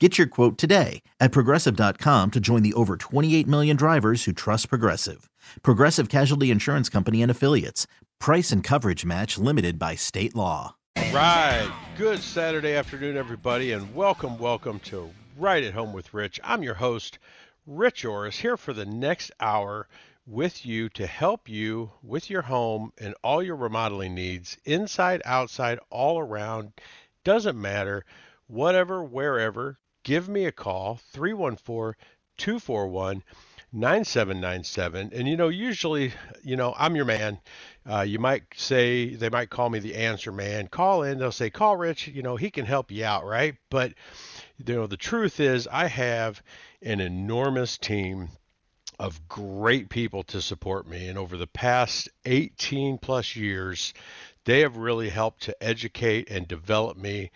Get 0.00 0.18
your 0.18 0.26
quote 0.26 0.58
today 0.58 1.02
at 1.20 1.30
progressive.com 1.30 2.32
to 2.32 2.40
join 2.40 2.64
the 2.64 2.72
over 2.74 2.96
28 2.96 3.46
million 3.46 3.76
drivers 3.76 4.24
who 4.24 4.32
trust 4.32 4.68
Progressive. 4.68 5.30
Progressive 5.62 6.08
Casualty 6.08 6.50
Insurance 6.50 6.88
Company 6.88 7.22
and 7.22 7.30
Affiliates. 7.30 7.86
Price 8.18 8.50
and 8.50 8.64
coverage 8.64 9.04
match 9.04 9.38
limited 9.38 9.78
by 9.78 9.94
state 9.94 10.34
law. 10.34 10.74
Right. 10.96 11.70
Good 11.96 12.18
Saturday 12.18 12.74
afternoon, 12.74 13.16
everybody, 13.16 13.70
and 13.70 13.94
welcome, 13.94 14.36
welcome 14.36 14.80
to 14.80 15.10
Right 15.36 15.62
at 15.62 15.74
Home 15.74 15.92
with 15.92 16.12
Rich. 16.12 16.40
I'm 16.42 16.64
your 16.64 16.74
host, 16.74 17.20
Rich 17.64 18.04
Orris, 18.04 18.38
here 18.38 18.56
for 18.56 18.72
the 18.72 18.84
next 18.84 19.30
hour 19.38 19.86
with 20.26 20.66
you 20.66 20.88
to 20.88 21.06
help 21.06 21.48
you 21.48 21.92
with 22.02 22.30
your 22.30 22.42
home 22.42 22.92
and 22.98 23.14
all 23.22 23.44
your 23.44 23.54
remodeling 23.54 24.16
needs, 24.16 24.58
inside, 24.64 25.22
outside, 25.24 25.78
all 25.88 26.18
around. 26.18 26.72
Doesn't 27.22 27.60
matter 27.60 28.04
whatever, 28.48 29.04
wherever, 29.04 29.78
give 30.04 30.28
me 30.28 30.44
a 30.44 30.52
call 30.52 31.00
314 31.12 31.94
241 32.36 33.22
9797 33.72 35.10
and 35.12 35.26
you 35.26 35.36
know 35.36 35.48
usually 35.48 36.12
you 36.44 36.54
know 36.54 36.72
i'm 36.78 36.94
your 36.94 37.04
man. 37.04 37.40
Uh, 37.90 38.00
you 38.00 38.18
might 38.18 38.44
say 38.54 39.14
they 39.14 39.28
might 39.28 39.50
call 39.50 39.68
me 39.68 39.78
the 39.80 39.96
answer 39.96 40.30
man. 40.30 40.68
Call 40.68 41.02
in 41.02 41.18
they'll 41.18 41.32
say 41.32 41.50
call 41.50 41.76
rich 41.76 42.06
you 42.06 42.22
know 42.22 42.36
he 42.36 42.50
can 42.50 42.66
help 42.66 42.92
you 42.92 43.04
out 43.04 43.24
right? 43.24 43.56
But 43.70 43.94
you 44.58 44.74
know 44.76 44.86
the 44.86 44.96
truth 44.96 45.40
is 45.40 45.66
i 45.66 45.88
have 45.88 46.40
an 46.82 47.00
enormous 47.00 47.76
team 47.76 48.28
of 49.00 49.26
great 49.28 49.88
people 49.88 50.22
to 50.22 50.40
support 50.40 50.86
me. 50.86 51.08
And 51.08 51.18
over 51.18 51.36
the 51.36 51.48
past 51.48 52.08
18 52.26 52.98
plus 52.98 53.34
years 53.34 53.92
they 54.44 54.60
have 54.60 54.76
really 54.76 55.08
helped 55.08 55.42
to 55.44 55.62
educate 55.62 56.30
and 56.30 56.46
develop 56.46 56.96
me 56.96 57.30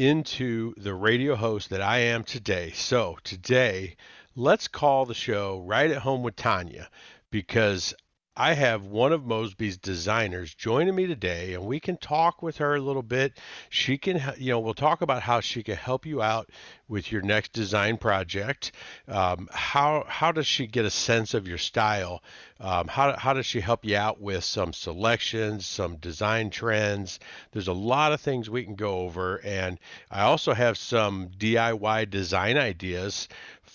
into 0.00 0.72
the 0.78 0.94
radio 0.94 1.36
host 1.36 1.68
that 1.68 1.82
I 1.82 1.98
am 1.98 2.24
today. 2.24 2.70
So, 2.74 3.18
today, 3.22 3.96
let's 4.34 4.66
call 4.66 5.04
the 5.04 5.12
show 5.12 5.60
Right 5.60 5.90
at 5.90 5.98
Home 5.98 6.22
with 6.22 6.36
Tanya 6.36 6.88
because 7.30 7.92
I 8.36 8.54
have 8.54 8.84
one 8.84 9.12
of 9.12 9.22
Mosby's 9.22 9.76
designers 9.76 10.54
joining 10.54 10.94
me 10.94 11.08
today, 11.08 11.54
and 11.54 11.66
we 11.66 11.80
can 11.80 11.96
talk 11.96 12.42
with 12.42 12.58
her 12.58 12.76
a 12.76 12.80
little 12.80 13.02
bit. 13.02 13.36
She 13.70 13.98
can, 13.98 14.22
you 14.38 14.52
know, 14.52 14.60
we'll 14.60 14.72
talk 14.72 15.02
about 15.02 15.22
how 15.22 15.40
she 15.40 15.64
can 15.64 15.74
help 15.74 16.06
you 16.06 16.22
out 16.22 16.48
with 16.86 17.10
your 17.10 17.22
next 17.22 17.52
design 17.52 17.96
project. 17.96 18.70
Um, 19.08 19.48
how 19.52 20.04
how 20.06 20.30
does 20.30 20.46
she 20.46 20.68
get 20.68 20.84
a 20.84 20.90
sense 20.90 21.34
of 21.34 21.48
your 21.48 21.58
style? 21.58 22.22
Um, 22.60 22.86
how 22.86 23.16
how 23.16 23.32
does 23.32 23.46
she 23.46 23.60
help 23.60 23.84
you 23.84 23.96
out 23.96 24.20
with 24.20 24.44
some 24.44 24.72
selections, 24.72 25.66
some 25.66 25.96
design 25.96 26.50
trends? 26.50 27.18
There's 27.50 27.68
a 27.68 27.72
lot 27.72 28.12
of 28.12 28.20
things 28.20 28.48
we 28.48 28.62
can 28.62 28.76
go 28.76 29.00
over, 29.00 29.40
and 29.44 29.78
I 30.08 30.22
also 30.22 30.54
have 30.54 30.78
some 30.78 31.30
DIY 31.36 32.08
design 32.10 32.56
ideas 32.58 33.28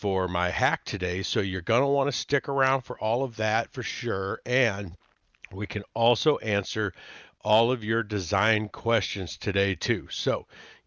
for 0.06 0.28
my 0.28 0.52
hack 0.52 0.86
today. 0.86 1.24
So 1.24 1.40
you're 1.40 1.62
going 1.62 1.82
to 1.82 1.88
want 1.88 2.08
to 2.10 2.16
stick 2.16 2.48
around 2.48 2.82
for 2.82 2.96
all 3.00 3.24
of 3.24 3.38
that 3.38 3.72
for 3.72 3.82
sure. 3.82 4.40
And 4.46 4.96
we 5.52 5.66
can 5.66 5.82
also 5.96 6.38
answer 6.38 6.94
all 7.42 7.72
of 7.72 7.84
your 7.84 8.04
design 8.04 8.70
questions 8.70 9.36
today 9.36 9.74
too. 9.74 10.08
So 10.12 10.46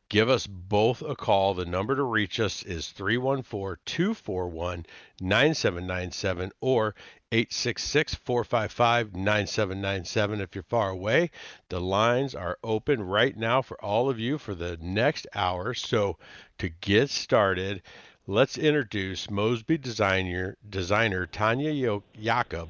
give 0.09 0.29
us 0.29 0.47
both 0.47 1.03
a 1.03 1.17
call. 1.17 1.55
The 1.55 1.65
number 1.65 1.97
to 1.97 2.05
reach 2.05 2.39
us 2.39 2.63
is 2.63 2.91
314 2.91 3.83
241 3.85 4.87
9797 5.21 6.53
or 6.61 6.95
866 7.33 8.15
455 8.15 9.17
9797 9.17 10.41
if 10.41 10.55
you're 10.55 10.63
far 10.63 10.91
away. 10.91 11.33
The 11.71 11.81
lines 11.81 12.37
are 12.37 12.57
open 12.63 13.03
right 13.03 13.37
now 13.37 13.63
for 13.63 13.85
all 13.85 14.09
of 14.09 14.21
you 14.21 14.39
for 14.39 14.55
the 14.55 14.79
next 14.81 15.27
hour. 15.35 15.75
So 15.75 16.19
to 16.59 16.69
get 16.69 17.11
started, 17.11 17.83
let's 18.29 18.59
introduce 18.59 19.31
Mosby 19.31 19.79
designer 19.79 20.57
designer 20.69 21.27
Tanya 21.27 22.01
Jakob. 22.21 22.69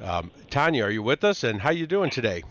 Um, 0.00 0.30
Tanya, 0.50 0.84
are 0.84 0.90
you 0.90 1.02
with 1.02 1.22
us? 1.22 1.44
And 1.44 1.60
how 1.60 1.70
you 1.70 1.86
doing 1.86 2.10
today? 2.10 2.42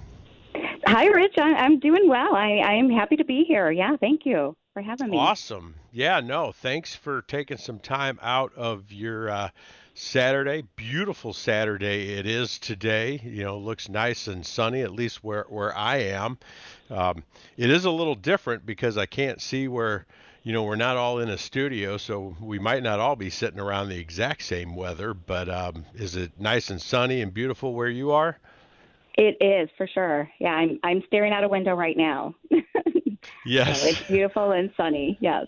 Hi, 0.85 1.07
Rich. 1.07 1.33
I'm 1.37 1.79
doing 1.79 2.07
well. 2.07 2.35
I, 2.35 2.57
I 2.63 2.73
am 2.73 2.89
happy 2.91 3.15
to 3.15 3.25
be 3.25 3.43
here. 3.43 3.71
Yeah, 3.71 3.97
thank 3.97 4.25
you 4.25 4.55
for 4.73 4.83
having 4.83 5.09
me. 5.09 5.17
Awesome. 5.17 5.73
Yeah, 5.91 6.19
no, 6.19 6.51
thanks 6.51 6.95
for 6.95 7.23
taking 7.23 7.57
some 7.57 7.79
time 7.79 8.19
out 8.21 8.53
of 8.55 8.91
your 8.91 9.29
uh, 9.29 9.49
Saturday. 9.95 10.63
Beautiful 10.75 11.33
Saturday 11.33 12.13
it 12.13 12.27
is 12.27 12.59
today. 12.59 13.19
You 13.23 13.45
know, 13.45 13.57
looks 13.57 13.89
nice 13.89 14.27
and 14.27 14.45
sunny, 14.45 14.81
at 14.81 14.91
least 14.91 15.23
where 15.23 15.45
where 15.49 15.75
I 15.75 15.97
am. 15.97 16.37
Um, 16.91 17.23
it 17.57 17.71
is 17.71 17.85
a 17.85 17.91
little 17.91 18.15
different 18.15 18.63
because 18.63 18.95
I 18.95 19.07
can't 19.07 19.41
see 19.41 19.67
where 19.67 20.05
you 20.43 20.51
know, 20.51 20.63
we're 20.63 20.75
not 20.75 20.97
all 20.97 21.19
in 21.19 21.29
a 21.29 21.37
studio, 21.37 21.97
so 21.97 22.35
we 22.41 22.59
might 22.59 22.83
not 22.83 22.99
all 22.99 23.15
be 23.15 23.29
sitting 23.29 23.59
around 23.59 23.87
the 23.87 23.97
exact 23.97 24.43
same 24.43 24.75
weather. 24.75 25.13
But 25.13 25.47
um, 25.47 25.85
is 25.95 26.17
it 26.17 26.33
nice 26.37 26.69
and 26.69 26.81
sunny 26.81 27.21
and 27.21 27.33
beautiful 27.33 27.73
where 27.73 27.87
you 27.87 28.11
are? 28.11 28.37
It 29.17 29.37
is 29.39 29.69
for 29.77 29.87
sure. 29.87 30.29
Yeah, 30.39 30.53
I'm 30.53 30.79
I'm 30.83 31.01
staring 31.07 31.31
out 31.31 31.45
a 31.45 31.47
window 31.47 31.75
right 31.75 31.95
now. 31.95 32.35
yes, 33.45 33.81
so 33.81 33.87
it's 33.87 34.01
beautiful 34.03 34.51
and 34.51 34.71
sunny. 34.75 35.17
Yes. 35.21 35.47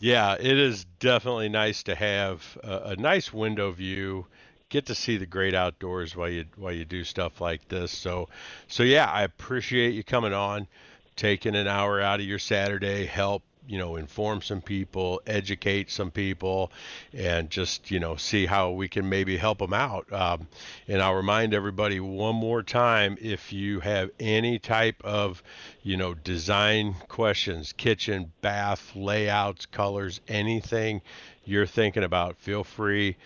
yeah, 0.00 0.34
it 0.34 0.58
is 0.58 0.84
definitely 0.98 1.48
nice 1.48 1.84
to 1.84 1.94
have 1.94 2.58
a, 2.64 2.90
a 2.90 2.96
nice 2.96 3.32
window 3.32 3.70
view 3.70 4.26
get 4.68 4.86
to 4.86 4.94
see 4.94 5.18
the 5.18 5.26
great 5.26 5.54
outdoors 5.54 6.16
while 6.16 6.30
you 6.30 6.46
while 6.56 6.72
you 6.72 6.84
do 6.84 7.04
stuff 7.04 7.40
like 7.40 7.68
this. 7.68 7.92
So 7.92 8.28
so 8.66 8.82
yeah, 8.82 9.08
I 9.08 9.22
appreciate 9.22 9.94
you 9.94 10.02
coming 10.02 10.32
on, 10.32 10.66
taking 11.14 11.54
an 11.54 11.68
hour 11.68 12.00
out 12.00 12.18
of 12.18 12.26
your 12.26 12.40
Saturday, 12.40 13.06
help 13.06 13.44
you 13.66 13.78
know 13.78 13.96
inform 13.96 14.42
some 14.42 14.60
people 14.60 15.20
educate 15.26 15.90
some 15.90 16.10
people 16.10 16.72
and 17.12 17.48
just 17.50 17.90
you 17.90 18.00
know 18.00 18.16
see 18.16 18.46
how 18.46 18.70
we 18.70 18.88
can 18.88 19.08
maybe 19.08 19.36
help 19.36 19.58
them 19.58 19.72
out 19.72 20.10
um, 20.12 20.46
and 20.88 21.00
i'll 21.00 21.14
remind 21.14 21.54
everybody 21.54 22.00
one 22.00 22.34
more 22.34 22.62
time 22.62 23.16
if 23.20 23.52
you 23.52 23.80
have 23.80 24.10
any 24.18 24.58
type 24.58 25.00
of 25.04 25.42
you 25.82 25.96
know 25.96 26.14
design 26.14 26.94
questions 27.08 27.72
kitchen 27.72 28.32
bath 28.40 28.92
layouts 28.96 29.66
colors 29.66 30.20
anything 30.28 31.00
you're 31.44 31.66
thinking 31.66 32.04
about 32.04 32.36
feel 32.38 32.64
free 32.64 33.16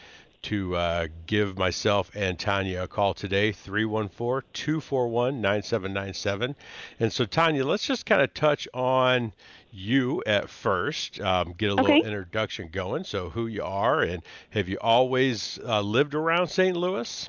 to 0.43 0.77
uh, 0.77 1.09
give 1.27 1.59
myself 1.59 2.09
and 2.15 2.39
Tanya 2.39 2.85
a 2.85 2.87
call 2.87 3.15
today, 3.15 3.51
314 3.51 4.49
241 4.53 5.41
9797. 5.41 6.55
And 7.01 7.13
so, 7.13 7.25
Tanya, 7.25 7.65
let's 7.67 7.85
just 7.85 8.07
kind 8.07 8.23
of 8.23 8.33
touch 8.33 8.69
on 8.73 9.33
you 9.77 10.23
at 10.27 10.49
first, 10.49 11.21
um, 11.21 11.53
get 11.53 11.71
a 11.71 11.73
okay. 11.75 11.83
little 11.83 12.07
introduction 12.07 12.69
going. 12.73 13.05
So, 13.05 13.29
who 13.29 13.47
you 13.47 13.63
are, 13.63 14.03
and 14.03 14.23
have 14.51 14.69
you 14.69 14.79
always 14.81 15.59
uh, 15.65 15.81
lived 15.81 16.15
around 16.15 16.49
St. 16.49 16.77
Louis? 16.77 17.29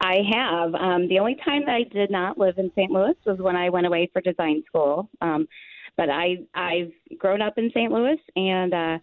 I 0.00 0.18
have. 0.30 0.74
Um, 0.74 1.08
the 1.08 1.18
only 1.18 1.36
time 1.44 1.62
that 1.66 1.74
I 1.74 1.82
did 1.84 2.10
not 2.10 2.38
live 2.38 2.58
in 2.58 2.70
St. 2.76 2.90
Louis 2.90 3.14
was 3.24 3.38
when 3.38 3.56
I 3.56 3.70
went 3.70 3.86
away 3.86 4.10
for 4.12 4.20
design 4.20 4.62
school. 4.66 5.08
Um, 5.20 5.48
but 5.96 6.10
I 6.10 6.38
I've 6.54 6.92
grown 7.18 7.40
up 7.40 7.54
in 7.56 7.70
St. 7.70 7.90
Louis, 7.90 8.18
and 8.36 8.74
uh, 8.74 8.98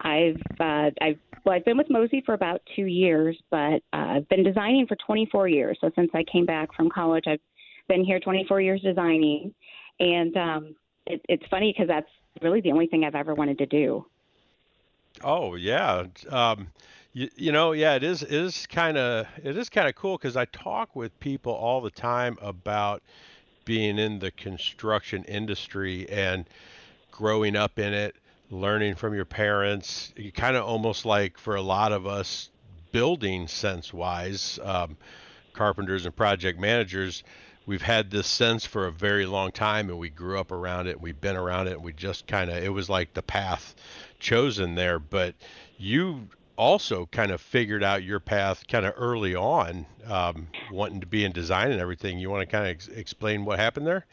I've 0.00 0.40
uh, 0.60 0.90
I've 1.00 1.18
well 1.44 1.56
I've 1.56 1.64
been 1.64 1.76
with 1.76 1.90
Mosby 1.90 2.22
for 2.24 2.34
about 2.34 2.62
two 2.76 2.86
years, 2.86 3.36
but 3.50 3.82
uh, 3.92 4.16
I've 4.16 4.28
been 4.28 4.44
designing 4.44 4.86
for 4.86 4.96
24 5.04 5.48
years. 5.48 5.78
So 5.80 5.90
since 5.96 6.10
I 6.14 6.24
came 6.30 6.46
back 6.46 6.72
from 6.74 6.90
college, 6.90 7.24
I've 7.26 7.40
been 7.88 8.04
here 8.04 8.20
24 8.20 8.60
years 8.60 8.80
designing, 8.82 9.52
and 9.98 10.36
um, 10.36 10.74
it, 11.08 11.24
it's 11.28 11.46
funny 11.50 11.72
because 11.72 11.88
that's 11.88 12.10
really 12.42 12.60
the 12.60 12.72
only 12.72 12.86
thing 12.86 13.04
I've 13.04 13.14
ever 13.14 13.34
wanted 13.34 13.58
to 13.58 13.66
do. 13.66 14.06
Oh 15.24 15.54
yeah. 15.56 16.04
Um, 16.28 16.68
you, 17.12 17.28
you 17.36 17.52
know, 17.52 17.72
yeah, 17.72 17.94
it 17.94 18.04
is 18.04 18.66
kind 18.66 18.96
of 18.96 19.26
it 19.42 19.56
is 19.56 19.68
kind 19.68 19.88
of 19.88 19.94
cool 19.94 20.16
because 20.16 20.36
I 20.36 20.44
talk 20.46 20.94
with 20.94 21.18
people 21.20 21.52
all 21.52 21.80
the 21.80 21.90
time 21.90 22.38
about 22.40 23.02
being 23.64 23.98
in 23.98 24.18
the 24.18 24.30
construction 24.30 25.24
industry 25.24 26.08
and 26.08 26.44
growing 27.10 27.56
up 27.56 27.78
in 27.78 27.92
it, 27.92 28.14
learning 28.50 28.94
from 28.94 29.14
your 29.14 29.24
parents. 29.24 30.12
Kind 30.34 30.56
of 30.56 30.64
almost 30.64 31.04
like 31.04 31.38
for 31.38 31.56
a 31.56 31.62
lot 31.62 31.92
of 31.92 32.06
us, 32.06 32.50
building 32.92 33.48
sense 33.48 33.92
wise, 33.92 34.58
um, 34.62 34.96
carpenters 35.52 36.06
and 36.06 36.14
project 36.14 36.60
managers 36.60 37.24
we've 37.68 37.82
had 37.82 38.10
this 38.10 38.26
sense 38.26 38.64
for 38.64 38.86
a 38.86 38.92
very 38.92 39.26
long 39.26 39.52
time 39.52 39.90
and 39.90 39.98
we 39.98 40.08
grew 40.08 40.40
up 40.40 40.50
around 40.50 40.86
it 40.86 41.00
we've 41.00 41.20
been 41.20 41.36
around 41.36 41.68
it 41.68 41.74
and 41.74 41.84
we 41.84 41.92
just 41.92 42.26
kind 42.26 42.50
of 42.50 42.56
it 42.56 42.72
was 42.72 42.88
like 42.88 43.14
the 43.14 43.22
path 43.22 43.74
chosen 44.18 44.74
there. 44.74 44.98
But 44.98 45.34
you 45.76 46.28
also 46.56 47.06
kind 47.06 47.30
of 47.30 47.40
figured 47.40 47.84
out 47.84 48.02
your 48.02 48.20
path 48.20 48.66
kind 48.66 48.84
of 48.84 48.94
early 48.96 49.34
on 49.34 49.86
um, 50.06 50.48
wanting 50.72 51.00
to 51.00 51.06
be 51.06 51.24
in 51.24 51.32
design 51.32 51.70
and 51.70 51.80
everything. 51.80 52.18
You 52.18 52.30
want 52.30 52.48
to 52.48 52.50
kind 52.50 52.64
of 52.64 52.70
ex- 52.70 52.88
explain 52.88 53.44
what 53.44 53.58
happened 53.58 53.86
there? 53.86 54.06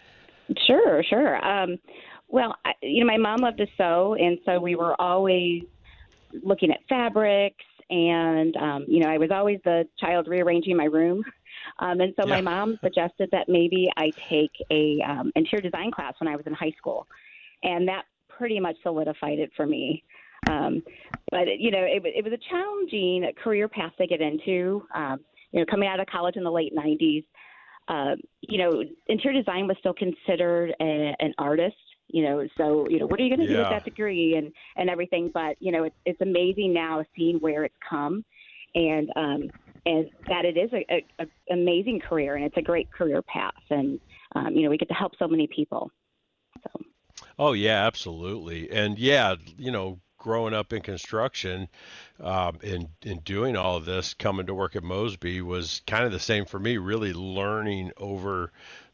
Sure 0.68 1.04
sure. 1.04 1.44
Um, 1.44 1.78
well 2.28 2.56
I, 2.66 2.74
you 2.82 3.04
know 3.04 3.12
my 3.12 3.18
mom 3.18 3.42
loved 3.42 3.58
to 3.58 3.68
sew 3.78 4.16
and 4.20 4.38
so 4.46 4.60
we 4.60 4.76
were 4.76 5.00
always 5.02 5.64
looking 6.44 6.72
at 6.72 6.80
fabrics 6.88 7.64
and 7.90 8.56
um, 8.58 8.86
you 8.88 9.00
know 9.00 9.10
i 9.10 9.18
was 9.20 9.30
always 9.32 9.60
the 9.64 9.88
child 10.00 10.28
rearranging 10.28 10.76
my 10.76 10.86
room 10.86 11.24
um, 11.80 12.00
and 12.00 12.14
so 12.20 12.28
yeah. 12.28 12.36
my 12.36 12.42
mom 12.42 12.80
suggested 12.84 13.30
that 13.32 13.50
maybe 13.50 13.90
I 13.98 14.12
take 14.30 14.52
a 14.72 15.02
um, 15.02 15.32
interior 15.36 15.62
design 15.62 15.92
class 15.92 16.14
when 16.20 16.28
I 16.28 16.36
was 16.36 16.46
in 16.46 16.54
high 16.54 16.74
school, 16.78 17.08
and 17.64 17.88
that 17.88 18.04
pretty 18.30 18.60
much 18.60 18.76
solidified 18.84 19.40
it 19.40 19.52
for 19.56 19.66
me. 19.66 20.04
Um, 20.48 20.84
but 21.32 21.60
you 21.60 21.72
know, 21.72 21.84
it, 21.84 22.04
it 22.06 22.24
was 22.24 22.34
a 22.34 22.50
challenging 22.50 23.30
career 23.42 23.68
path 23.68 23.92
to 24.00 24.08
get 24.08 24.22
into. 24.22 24.86
Um, 24.94 25.20
you 25.52 25.60
know, 25.60 25.66
coming 25.70 25.88
out 25.88 26.00
of 26.00 26.08
college 26.08 26.36
in 26.38 26.44
the 26.44 26.52
late 26.52 26.74
'90s, 26.76 27.26
uh, 27.88 28.16
you 28.42 28.58
know, 28.58 28.84
interior 29.08 29.42
design 29.42 29.68
was 29.68 29.78
still 29.80 29.94
considered 29.94 30.74
a, 30.80 31.16
an 31.20 31.34
artist. 31.38 31.76
You 32.08 32.24
know, 32.24 32.48
so 32.58 32.88
you 32.90 33.00
know, 33.00 33.08
what 33.08 33.20
are 33.20 33.24
you 33.24 33.36
going 33.36 33.48
to 33.48 33.52
yeah. 33.52 33.58
do 33.58 33.64
with 33.64 33.72
that 33.72 33.84
degree 33.84 34.36
and 34.36 34.52
and 34.78 34.90
everything? 34.90 35.32
But 35.34 35.58
you 35.60 35.72
know, 35.72 35.84
it's 35.84 35.96
it's 36.06 36.22
amazing 36.22 36.74
now 36.74 37.04
seeing 37.18 37.38
where 37.40 37.66
it's 37.66 37.76
come, 37.88 38.24
and 38.76 39.10
um, 39.16 39.50
and 39.86 40.10
that 40.28 40.46
it 40.46 40.58
is 40.58 40.72
a, 40.74 40.86
a, 40.92 41.06
a 41.20 41.54
amazing 41.54 42.00
career 42.00 42.36
and 42.36 42.46
it's 42.46 42.58
a 42.58 42.62
great 42.62 42.92
career 42.92 43.22
path 43.22 43.54
and 43.70 44.00
um, 44.36 44.54
you 44.56 44.64
know 44.64 44.70
we 44.70 44.78
get 44.78 44.88
to 44.88 44.94
help 44.94 45.14
so 45.18 45.28
many 45.28 45.48
people. 45.48 45.92
So. 46.64 46.82
Oh 47.38 47.54
yeah 47.54 47.86
absolutely. 47.86 48.70
And 48.72 48.98
yeah 48.98 49.36
you 49.58 49.72
know 49.72 50.00
growing 50.18 50.56
up 50.56 50.74
in 50.74 50.82
construction 50.82 51.68
um, 52.20 52.58
and, 52.64 52.88
and 53.04 53.24
doing 53.24 53.56
all 53.56 53.76
of 53.76 53.86
this 53.86 54.16
coming 54.16 54.48
to 54.48 54.56
work 54.56 54.76
at 54.76 54.84
mosby 54.84 55.40
was 55.40 55.84
kind 55.86 56.04
of 56.04 56.12
the 56.12 56.20
same 56.20 56.46
for 56.46 56.58
me 56.58 56.78
really 56.78 57.14
learning 57.14 57.92
over 57.98 58.52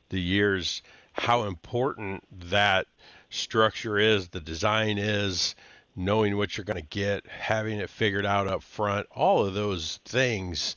the 0.10 0.20
years 0.20 0.82
how 1.14 1.44
important 1.44 2.22
that 2.50 2.86
structure 3.30 3.98
is 3.98 4.28
the 4.28 4.42
design 4.42 4.98
is 4.98 5.56
knowing 5.96 6.38
what 6.38 6.58
you're 6.58 6.66
going 6.66 6.82
to 6.82 6.88
get, 6.90 7.26
having 7.28 7.80
it 7.80 7.90
figured 7.90 8.26
out 8.26 8.48
up 8.48 8.64
front, 8.64 9.08
all 9.12 9.46
of 9.46 9.54
those 9.54 10.00
things, 10.06 10.76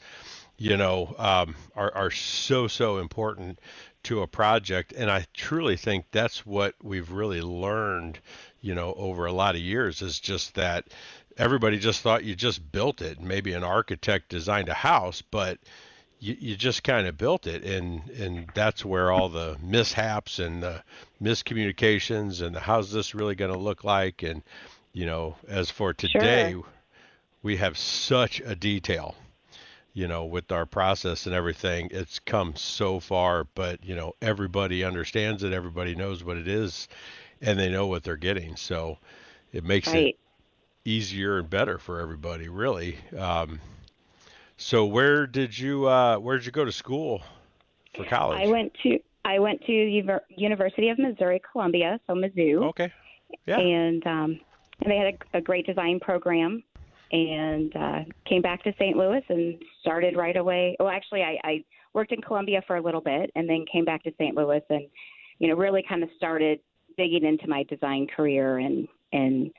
you 0.57 0.77
know, 0.77 1.15
um, 1.19 1.55
are, 1.75 1.95
are 1.95 2.11
so, 2.11 2.67
so 2.67 2.99
important 2.99 3.59
to 4.05 4.23
a 4.23 4.27
project. 4.27 4.93
And 4.93 5.11
I 5.11 5.27
truly 5.35 5.77
think 5.77 6.07
that's 6.11 6.45
what 6.45 6.75
we've 6.83 7.11
really 7.11 7.41
learned, 7.41 8.19
you 8.61 8.75
know, 8.75 8.93
over 8.95 9.27
a 9.27 9.33
lot 9.33 9.55
of 9.55 9.61
years 9.61 10.03
is 10.03 10.21
just 10.21 10.55
that 10.55 10.87
everybody 11.37 11.79
just 11.79 12.01
thought 12.01 12.25
you 12.25 12.35
just 12.35 12.71
built 12.73 13.01
it. 13.03 13.21
Maybe 13.21 13.53
an 13.53 13.65
architect 13.65 14.29
designed 14.29 14.69
a 14.69 14.75
house, 14.75 15.23
but 15.23 15.59
you, 16.25 16.37
you 16.39 16.57
just 16.57 16.83
kind 16.83 17.07
of 17.07 17.19
built 17.19 17.47
it 17.47 17.65
and 17.65 18.09
and 18.11 18.49
that's 18.55 18.85
where 18.85 19.11
all 19.11 19.29
the 19.29 19.57
mishaps 19.63 20.39
and 20.39 20.63
the 20.63 20.83
miscommunications 21.23 22.41
and 22.41 22.55
the 22.55 22.61
how's 22.61 22.91
this 22.93 23.15
really 23.15 23.35
going 23.35 23.53
to 23.53 23.59
look 23.59 23.85
like 23.85 24.23
and 24.23 24.43
you 24.95 25.05
know, 25.05 25.37
as 25.49 25.71
for 25.71 25.93
today, 25.93 26.53
sure. 26.53 26.65
we 27.43 27.57
have 27.57 27.77
such 27.77 28.41
a 28.41 28.55
detail, 28.55 29.15
you 29.93 30.09
know, 30.09 30.25
with 30.25 30.51
our 30.51 30.65
process 30.65 31.27
and 31.27 31.35
everything. 31.35 31.89
It's 31.91 32.21
come 32.21 32.57
so 32.57 33.01
far, 33.01 33.45
but, 33.55 33.85
you 33.85 33.95
know, 33.95 34.15
everybody 34.23 34.85
understands 34.85 35.43
it, 35.43 35.53
everybody 35.53 35.95
knows 35.95 36.25
what 36.25 36.37
it 36.37 36.49
is, 36.49 36.89
and 37.43 37.59
they 37.59 37.69
know 37.69 37.89
what 37.89 38.05
they're 38.05 38.17
getting. 38.17 38.57
So 38.57 38.99
it 39.53 39.65
makes 39.65 39.89
right. 39.89 40.07
it 40.07 40.19
easier 40.85 41.39
and 41.39 41.51
better 41.51 41.77
for 41.77 42.01
everybody, 42.01 42.49
really. 42.49 42.97
Um, 43.19 43.61
so 44.57 44.87
where 44.87 45.27
did 45.27 45.59
you 45.59 45.89
uh, 45.89 46.17
where 46.19 46.37
did 46.37 46.47
you 46.47 46.53
go 46.53 46.65
to 46.65 46.73
school 46.73 47.21
for 47.97 48.05
college? 48.05 48.47
I 48.47 48.47
went 48.47 48.73
to 48.85 49.01
I 49.25 49.41
went 49.41 49.65
to 49.65 49.73
University 50.37 50.91
of 50.91 50.99
Missouri 50.99 51.43
Columbia, 51.51 51.99
so 52.07 52.15
Mizzou. 52.15 52.63
Okay. 52.69 52.93
Yeah. 53.47 53.59
And 53.59 54.07
um, 54.07 54.41
and 54.81 54.91
they 54.91 54.97
had 54.97 55.15
a, 55.15 55.39
a 55.39 55.41
great 55.41 55.67
design 55.67 56.01
program 56.01 56.63
and 57.13 57.77
uh, 57.77 58.01
came 58.29 58.43
back 58.43 58.63
to 58.65 58.73
St. 58.79 58.97
Louis 58.97 59.23
and 59.29 59.63
started 59.81 60.17
right 60.17 60.37
away. 60.37 60.77
Well, 60.81 60.89
actually, 60.89 61.23
I, 61.23 61.39
I 61.45 61.65
worked 61.93 62.13
in 62.13 62.21
Columbia 62.21 62.63
for 62.67 62.77
a 62.77 62.83
little 62.83 63.01
bit 63.01 63.31
and 63.37 63.49
then 63.49 63.65
came 63.71 63.85
back 63.85 64.03
to 64.05 64.13
St. 64.19 64.35
Louis 64.35 64.63
and, 64.71 64.87
you 65.39 65.49
know, 65.49 65.55
really 65.55 65.85
kind 65.89 66.03
of 66.03 66.09
started 66.17 66.59
digging 66.97 67.25
into 67.25 67.49
my 67.49 67.65
design 67.65 68.07
career 68.15 68.59
and 68.59 68.89
and 69.13 69.51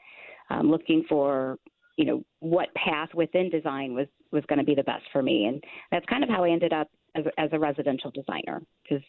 um, 0.50 0.70
looking 0.70 1.06
for, 1.08 1.58
you 1.98 2.06
know, 2.06 2.24
what 2.40 2.74
path 2.76 3.10
within 3.14 3.50
design 3.50 3.94
was 3.94 4.08
was 4.32 4.44
going 4.48 4.60
to 4.60 4.66
be 4.66 4.76
the 4.76 4.84
best 4.84 5.04
for 5.14 5.24
me. 5.24 5.46
And 5.46 5.64
that's 5.92 6.06
kind 6.08 6.24
of 6.24 6.30
how 6.30 6.44
I 6.44 6.50
ended 6.50 6.74
up 6.74 6.90
as, 7.16 7.24
as 7.38 7.50
a 7.54 7.60
residential 7.60 8.12
designer 8.12 8.62
because 8.84 9.04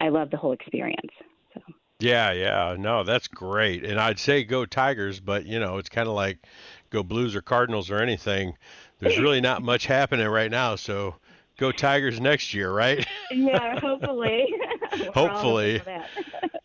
I 0.00 0.08
love 0.08 0.30
the 0.30 0.36
whole 0.36 0.52
experience. 0.52 1.12
Yeah, 2.00 2.30
yeah, 2.32 2.76
no, 2.78 3.02
that's 3.02 3.26
great. 3.26 3.84
And 3.84 3.98
I'd 3.98 4.20
say 4.20 4.44
go 4.44 4.64
Tigers, 4.64 5.18
but 5.18 5.46
you 5.46 5.58
know, 5.58 5.78
it's 5.78 5.88
kind 5.88 6.06
of 6.06 6.14
like 6.14 6.38
go 6.90 7.02
Blues 7.02 7.34
or 7.34 7.42
Cardinals 7.42 7.90
or 7.90 7.98
anything. 7.98 8.56
There's 9.00 9.18
really 9.20 9.40
not 9.40 9.62
much 9.62 9.86
happening 9.86 10.28
right 10.28 10.50
now, 10.50 10.76
so 10.76 11.16
go 11.58 11.72
Tigers 11.72 12.20
next 12.20 12.54
year, 12.54 12.70
right? 12.72 13.04
yeah, 13.32 13.80
hopefully. 13.80 14.46
hopefully. 15.14 15.82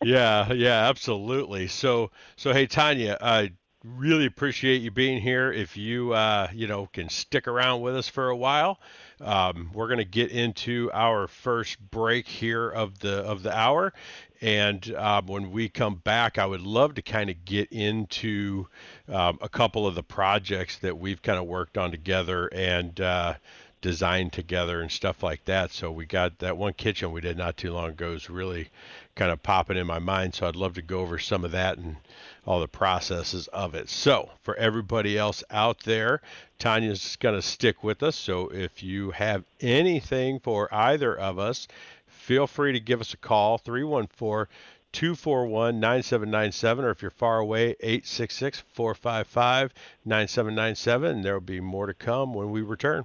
yeah, 0.02 0.52
yeah, 0.52 0.88
absolutely. 0.88 1.66
So, 1.66 2.12
so 2.36 2.52
hey 2.52 2.68
Tanya, 2.68 3.18
I 3.20 3.52
really 3.84 4.26
appreciate 4.26 4.82
you 4.82 4.90
being 4.90 5.20
here. 5.20 5.52
If 5.52 5.76
you, 5.76 6.12
uh, 6.12 6.48
you 6.52 6.66
know, 6.66 6.86
can 6.92 7.08
stick 7.08 7.46
around 7.46 7.82
with 7.82 7.96
us 7.96 8.08
for 8.08 8.28
a 8.30 8.36
while, 8.36 8.80
um, 9.20 9.70
we're 9.74 9.88
going 9.88 9.98
to 9.98 10.04
get 10.04 10.30
into 10.30 10.90
our 10.92 11.28
first 11.28 11.78
break 11.90 12.26
here 12.26 12.68
of 12.68 12.98
the 12.98 13.18
of 13.18 13.42
the 13.42 13.56
hour, 13.56 13.92
and 14.44 14.94
um, 14.96 15.26
when 15.26 15.52
we 15.52 15.70
come 15.70 15.94
back, 15.94 16.36
I 16.36 16.44
would 16.44 16.60
love 16.60 16.96
to 16.96 17.02
kind 17.02 17.30
of 17.30 17.46
get 17.46 17.72
into 17.72 18.66
um, 19.08 19.38
a 19.40 19.48
couple 19.48 19.86
of 19.86 19.94
the 19.94 20.02
projects 20.02 20.76
that 20.80 20.98
we've 20.98 21.22
kind 21.22 21.38
of 21.38 21.46
worked 21.46 21.78
on 21.78 21.90
together 21.90 22.48
and 22.48 23.00
uh, 23.00 23.34
designed 23.80 24.34
together 24.34 24.82
and 24.82 24.92
stuff 24.92 25.22
like 25.22 25.42
that. 25.46 25.70
So 25.70 25.90
we 25.90 26.04
got 26.04 26.40
that 26.40 26.58
one 26.58 26.74
kitchen 26.74 27.10
we 27.10 27.22
did 27.22 27.38
not 27.38 27.56
too 27.56 27.72
long 27.72 27.88
ago 27.88 28.12
is 28.12 28.28
really 28.28 28.68
kind 29.14 29.32
of 29.32 29.42
popping 29.42 29.78
in 29.78 29.86
my 29.86 29.98
mind. 29.98 30.34
So 30.34 30.46
I'd 30.46 30.56
love 30.56 30.74
to 30.74 30.82
go 30.82 31.00
over 31.00 31.18
some 31.18 31.42
of 31.46 31.52
that 31.52 31.78
and 31.78 31.96
all 32.46 32.60
the 32.60 32.68
processes 32.68 33.48
of 33.48 33.74
it. 33.74 33.88
So 33.88 34.28
for 34.42 34.54
everybody 34.56 35.16
else 35.16 35.42
out 35.50 35.80
there, 35.84 36.20
Tanya's 36.58 37.16
going 37.16 37.34
to 37.34 37.42
stick 37.42 37.82
with 37.82 38.02
us. 38.02 38.16
So 38.16 38.48
if 38.48 38.82
you 38.82 39.10
have 39.12 39.44
anything 39.60 40.40
for 40.40 40.72
either 40.72 41.16
of 41.18 41.38
us, 41.38 41.66
feel 42.24 42.46
free 42.46 42.72
to 42.72 42.80
give 42.80 43.02
us 43.02 43.12
a 43.12 43.18
call 43.18 43.58
314 43.58 44.50
241 44.92 45.78
9797, 45.78 46.84
or 46.84 46.90
if 46.90 47.02
you're 47.02 47.10
far 47.10 47.38
away, 47.38 47.76
866 47.80 48.62
455 48.72 49.74
9797. 50.06 51.20
There 51.20 51.34
will 51.34 51.40
be 51.40 51.60
more 51.60 51.86
to 51.86 51.92
come 51.92 52.32
when 52.32 52.50
we 52.50 52.62
return. 52.62 53.04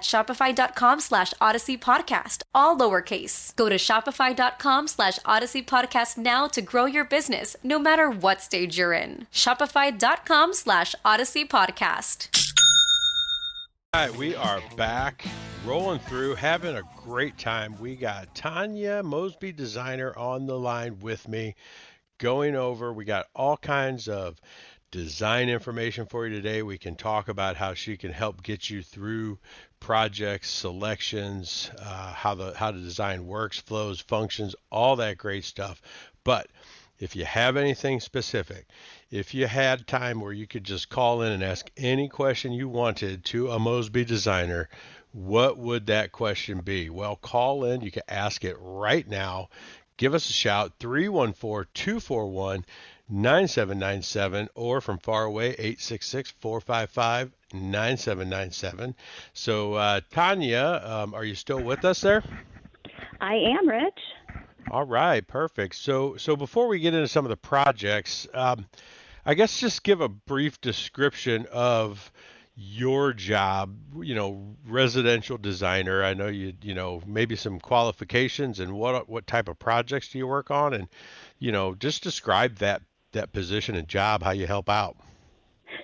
shopify.com 0.00 1.00
slash 1.00 1.32
odyssey 1.40 1.76
podcast, 1.76 2.42
all 2.54 2.76
lowercase. 2.76 3.54
Go 3.56 3.68
to 3.68 3.76
shopify.com 3.76 4.88
slash 4.88 5.18
odyssey 5.24 5.62
podcast 5.62 6.16
now 6.16 6.46
to 6.48 6.62
grow 6.62 6.84
your 6.84 7.04
business, 7.04 7.56
no 7.62 7.78
matter 7.78 8.10
what 8.10 8.40
stage 8.42 8.78
you're 8.78 8.92
in. 8.92 9.26
Shopify.com 9.32 10.52
slash 10.54 10.94
odyssey 11.04 11.44
podcast. 11.44 12.28
All 13.94 14.08
right, 14.08 14.16
we 14.16 14.34
are 14.34 14.60
back, 14.76 15.24
rolling 15.64 16.00
through, 16.00 16.34
having 16.34 16.74
a 16.74 16.82
great 16.96 17.38
time. 17.38 17.76
We 17.78 17.94
got 17.94 18.34
Tanya 18.34 19.04
Mosby, 19.04 19.52
designer, 19.52 20.12
on 20.18 20.46
the 20.46 20.58
line 20.58 20.98
with 21.00 21.28
me, 21.28 21.54
going 22.18 22.56
over. 22.56 22.92
We 22.92 23.04
got 23.04 23.26
all 23.36 23.56
kinds 23.56 24.08
of 24.08 24.40
design 24.94 25.48
information 25.48 26.06
for 26.06 26.24
you 26.24 26.36
today. 26.36 26.62
We 26.62 26.78
can 26.78 26.94
talk 26.94 27.28
about 27.28 27.56
how 27.56 27.74
she 27.74 27.96
can 27.96 28.12
help 28.12 28.44
get 28.44 28.70
you 28.70 28.80
through 28.80 29.40
projects, 29.80 30.48
selections, 30.48 31.68
uh, 31.80 32.12
how 32.12 32.36
the 32.36 32.54
how 32.54 32.70
the 32.70 32.78
design 32.78 33.26
works, 33.26 33.58
flows, 33.58 33.98
functions, 33.98 34.54
all 34.70 34.94
that 34.96 35.18
great 35.18 35.42
stuff. 35.42 35.82
But 36.22 36.46
if 37.00 37.16
you 37.16 37.24
have 37.24 37.56
anything 37.56 37.98
specific, 37.98 38.68
if 39.10 39.34
you 39.34 39.48
had 39.48 39.88
time 39.88 40.20
where 40.20 40.32
you 40.32 40.46
could 40.46 40.62
just 40.62 40.90
call 40.90 41.22
in 41.22 41.32
and 41.32 41.42
ask 41.42 41.68
any 41.76 42.08
question 42.08 42.52
you 42.52 42.68
wanted 42.68 43.24
to 43.24 43.50
a 43.50 43.58
Mosby 43.58 44.04
designer, 44.04 44.68
what 45.10 45.58
would 45.58 45.86
that 45.86 46.12
question 46.12 46.60
be? 46.60 46.88
Well, 46.88 47.16
call 47.16 47.64
in. 47.64 47.80
You 47.80 47.90
can 47.90 48.04
ask 48.06 48.44
it 48.44 48.56
right 48.60 49.08
now. 49.08 49.48
Give 49.96 50.14
us 50.14 50.30
a 50.30 50.32
shout 50.32 50.74
314 50.78 51.68
241 51.74 52.64
9797 53.08 54.48
or 54.54 54.80
from 54.80 54.98
far 54.98 55.24
away 55.24 55.50
866 55.50 56.32
455 56.40 57.32
9797. 57.52 58.94
So, 59.32 59.74
uh, 59.74 60.00
Tanya, 60.10 60.80
um, 60.84 61.14
are 61.14 61.24
you 61.24 61.34
still 61.34 61.62
with 61.62 61.84
us 61.84 62.00
there? 62.00 62.24
I 63.20 63.34
am, 63.34 63.68
Rich. 63.68 64.00
All 64.70 64.84
right, 64.84 65.26
perfect. 65.26 65.74
So, 65.74 66.16
so 66.16 66.36
before 66.36 66.66
we 66.66 66.78
get 66.78 66.94
into 66.94 67.08
some 67.08 67.24
of 67.24 67.28
the 67.28 67.36
projects, 67.36 68.26
um, 68.32 68.66
I 69.26 69.34
guess 69.34 69.60
just 69.60 69.82
give 69.82 70.00
a 70.00 70.08
brief 70.08 70.60
description 70.60 71.46
of 71.52 72.10
your 72.56 73.12
job. 73.12 73.76
You 74.00 74.14
know, 74.14 74.56
residential 74.66 75.38
designer. 75.38 76.02
I 76.02 76.14
know 76.14 76.28
you. 76.28 76.54
You 76.62 76.74
know, 76.74 77.02
maybe 77.06 77.36
some 77.36 77.60
qualifications 77.60 78.60
and 78.60 78.72
what 78.72 79.08
what 79.08 79.26
type 79.26 79.48
of 79.48 79.58
projects 79.58 80.08
do 80.08 80.18
you 80.18 80.26
work 80.26 80.50
on, 80.50 80.72
and 80.72 80.88
you 81.38 81.52
know, 81.52 81.74
just 81.74 82.02
describe 82.02 82.56
that 82.56 82.82
that 83.14 83.32
position 83.32 83.74
and 83.74 83.88
job, 83.88 84.22
how 84.22 84.30
you 84.30 84.46
help 84.46 84.68
out. 84.68 84.96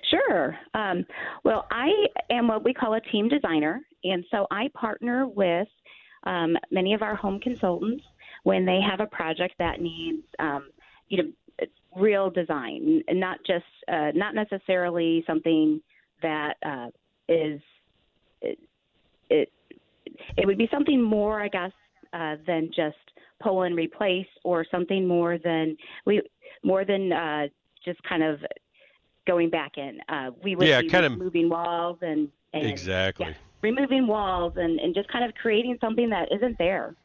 Sure. 0.09 0.57
Um, 0.73 1.05
well, 1.43 1.67
I 1.71 1.89
am 2.29 2.47
what 2.47 2.63
we 2.63 2.73
call 2.73 2.93
a 2.93 3.01
team 3.01 3.27
designer, 3.27 3.81
and 4.03 4.23
so 4.31 4.47
I 4.51 4.69
partner 4.73 5.27
with 5.27 5.67
um, 6.23 6.55
many 6.69 6.93
of 6.93 7.01
our 7.01 7.15
home 7.15 7.39
consultants 7.39 8.03
when 8.43 8.65
they 8.65 8.79
have 8.81 8.99
a 8.99 9.05
project 9.07 9.55
that 9.59 9.81
needs, 9.81 10.23
um, 10.39 10.69
you 11.09 11.17
know, 11.17 11.31
real 11.95 12.29
design, 12.29 13.03
not 13.11 13.37
just 13.45 13.65
uh, 13.87 14.11
not 14.15 14.33
necessarily 14.33 15.23
something 15.27 15.81
that 16.21 16.53
uh, 16.65 16.87
is 17.27 17.59
it, 18.41 18.59
it, 19.29 19.51
it 20.37 20.45
would 20.45 20.57
be 20.57 20.69
something 20.71 21.01
more, 21.01 21.41
I 21.41 21.47
guess, 21.47 21.71
uh, 22.13 22.35
than 22.47 22.71
just 22.75 22.97
pull 23.41 23.63
and 23.63 23.75
replace, 23.75 24.27
or 24.43 24.65
something 24.69 25.07
more 25.07 25.37
than 25.37 25.75
we 26.05 26.21
more 26.63 26.85
than 26.85 27.11
uh, 27.11 27.47
just 27.83 28.01
kind 28.03 28.23
of 28.23 28.39
going 29.27 29.49
back 29.49 29.77
in. 29.77 29.99
Uh, 30.09 30.31
we 30.43 30.55
would 30.55 30.67
yeah, 30.67 30.81
be 30.81 30.89
kind 30.89 31.05
of 31.05 31.17
moving 31.17 31.49
walls 31.49 31.97
and, 32.01 32.29
and 32.53 32.65
exactly 32.65 33.27
yeah, 33.27 33.33
removing 33.61 34.07
walls 34.07 34.53
and, 34.55 34.79
and 34.79 34.93
just 34.95 35.11
kind 35.11 35.23
of 35.23 35.33
creating 35.35 35.77
something 35.81 36.09
that 36.09 36.29
isn't 36.31 36.57
there. 36.57 36.95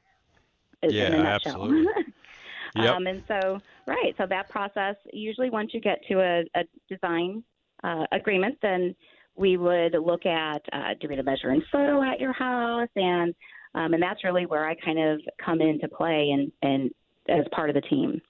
Yeah, 0.82 1.14
absolutely. 1.14 1.86
yep. 2.76 2.94
Um, 2.94 3.06
and 3.06 3.22
so, 3.26 3.58
right, 3.86 4.14
so 4.18 4.26
that 4.28 4.48
process 4.48 4.96
usually 5.12 5.50
once 5.50 5.70
you 5.72 5.80
get 5.80 5.98
to 6.08 6.20
a, 6.20 6.44
a 6.54 6.64
design 6.88 7.42
uh, 7.82 8.04
agreement, 8.12 8.58
then 8.62 8.94
we 9.36 9.56
would 9.56 9.94
look 9.94 10.26
at 10.26 10.62
uh, 10.72 10.94
doing 11.00 11.18
a 11.18 11.22
measure 11.22 11.50
and 11.50 11.62
photo 11.70 12.02
at 12.02 12.20
your 12.20 12.32
house, 12.32 12.88
and 12.96 13.34
um, 13.74 13.92
and 13.92 14.02
that's 14.02 14.24
really 14.24 14.46
where 14.46 14.66
I 14.66 14.74
kind 14.74 14.98
of 14.98 15.20
come 15.44 15.60
into 15.60 15.88
play 15.88 16.30
and 16.32 16.50
and 16.62 16.90
as 17.28 17.44
part 17.52 17.68
of 17.68 17.74
the 17.74 17.82
team. 17.82 18.20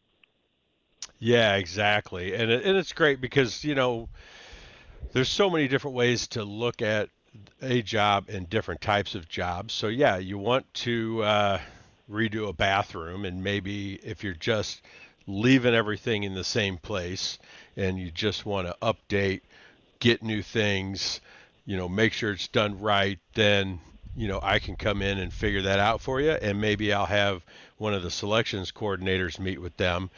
Yeah, 1.19 1.57
exactly, 1.57 2.35
and 2.35 2.51
it, 2.51 2.65
and 2.65 2.77
it's 2.77 2.93
great 2.93 3.21
because 3.21 3.65
you 3.65 3.75
know 3.75 4.09
there's 5.13 5.29
so 5.29 5.49
many 5.51 5.69
different 5.69 5.97
ways 5.97 6.27
to 6.29 6.45
look 6.45 6.83
at 6.83 7.09
a 7.63 7.83
job 7.83 8.27
and 8.29 8.49
different 8.49 8.81
types 8.81 9.15
of 9.15 9.29
jobs. 9.29 9.75
So 9.75 9.89
yeah, 9.89 10.17
you 10.17 10.39
want 10.39 10.73
to 10.75 11.23
uh, 11.23 11.61
redo 12.11 12.49
a 12.49 12.53
bathroom, 12.53 13.25
and 13.25 13.43
maybe 13.43 13.95
if 14.03 14.25
you're 14.25 14.35
just 14.35 14.83
leaving 15.27 15.75
everything 15.75 16.23
in 16.23 16.35
the 16.35 16.45
same 16.45 16.79
place 16.79 17.39
and 17.77 17.99
you 17.99 18.11
just 18.11 18.47
want 18.47 18.67
to 18.69 18.77
update, 18.83 19.41
get 20.01 20.23
new 20.23 20.43
things, 20.43 21.21
you 21.67 21.77
know, 21.77 21.89
make 21.89 22.13
sure 22.13 22.33
it's 22.33 22.49
done 22.49 22.79
right, 22.81 23.19
then 23.35 23.81
you 24.17 24.29
know 24.29 24.41
I 24.43 24.59
can 24.59 24.77
come 24.77 25.03
in 25.03 25.19
and 25.19 25.33
figure 25.33 25.63
that 25.63 25.79
out 25.79 26.01
for 26.01 26.21
you, 26.21 26.33
and 26.33 26.61
maybe 26.61 26.93
I'll 26.93 27.07
have 27.07 27.45
one 27.79 27.95
of 27.95 28.03
the 28.03 28.11
selections 28.11 28.73
coordinators 28.73 29.39
meet 29.39 29.61
with 29.61 29.77
them 29.77 30.11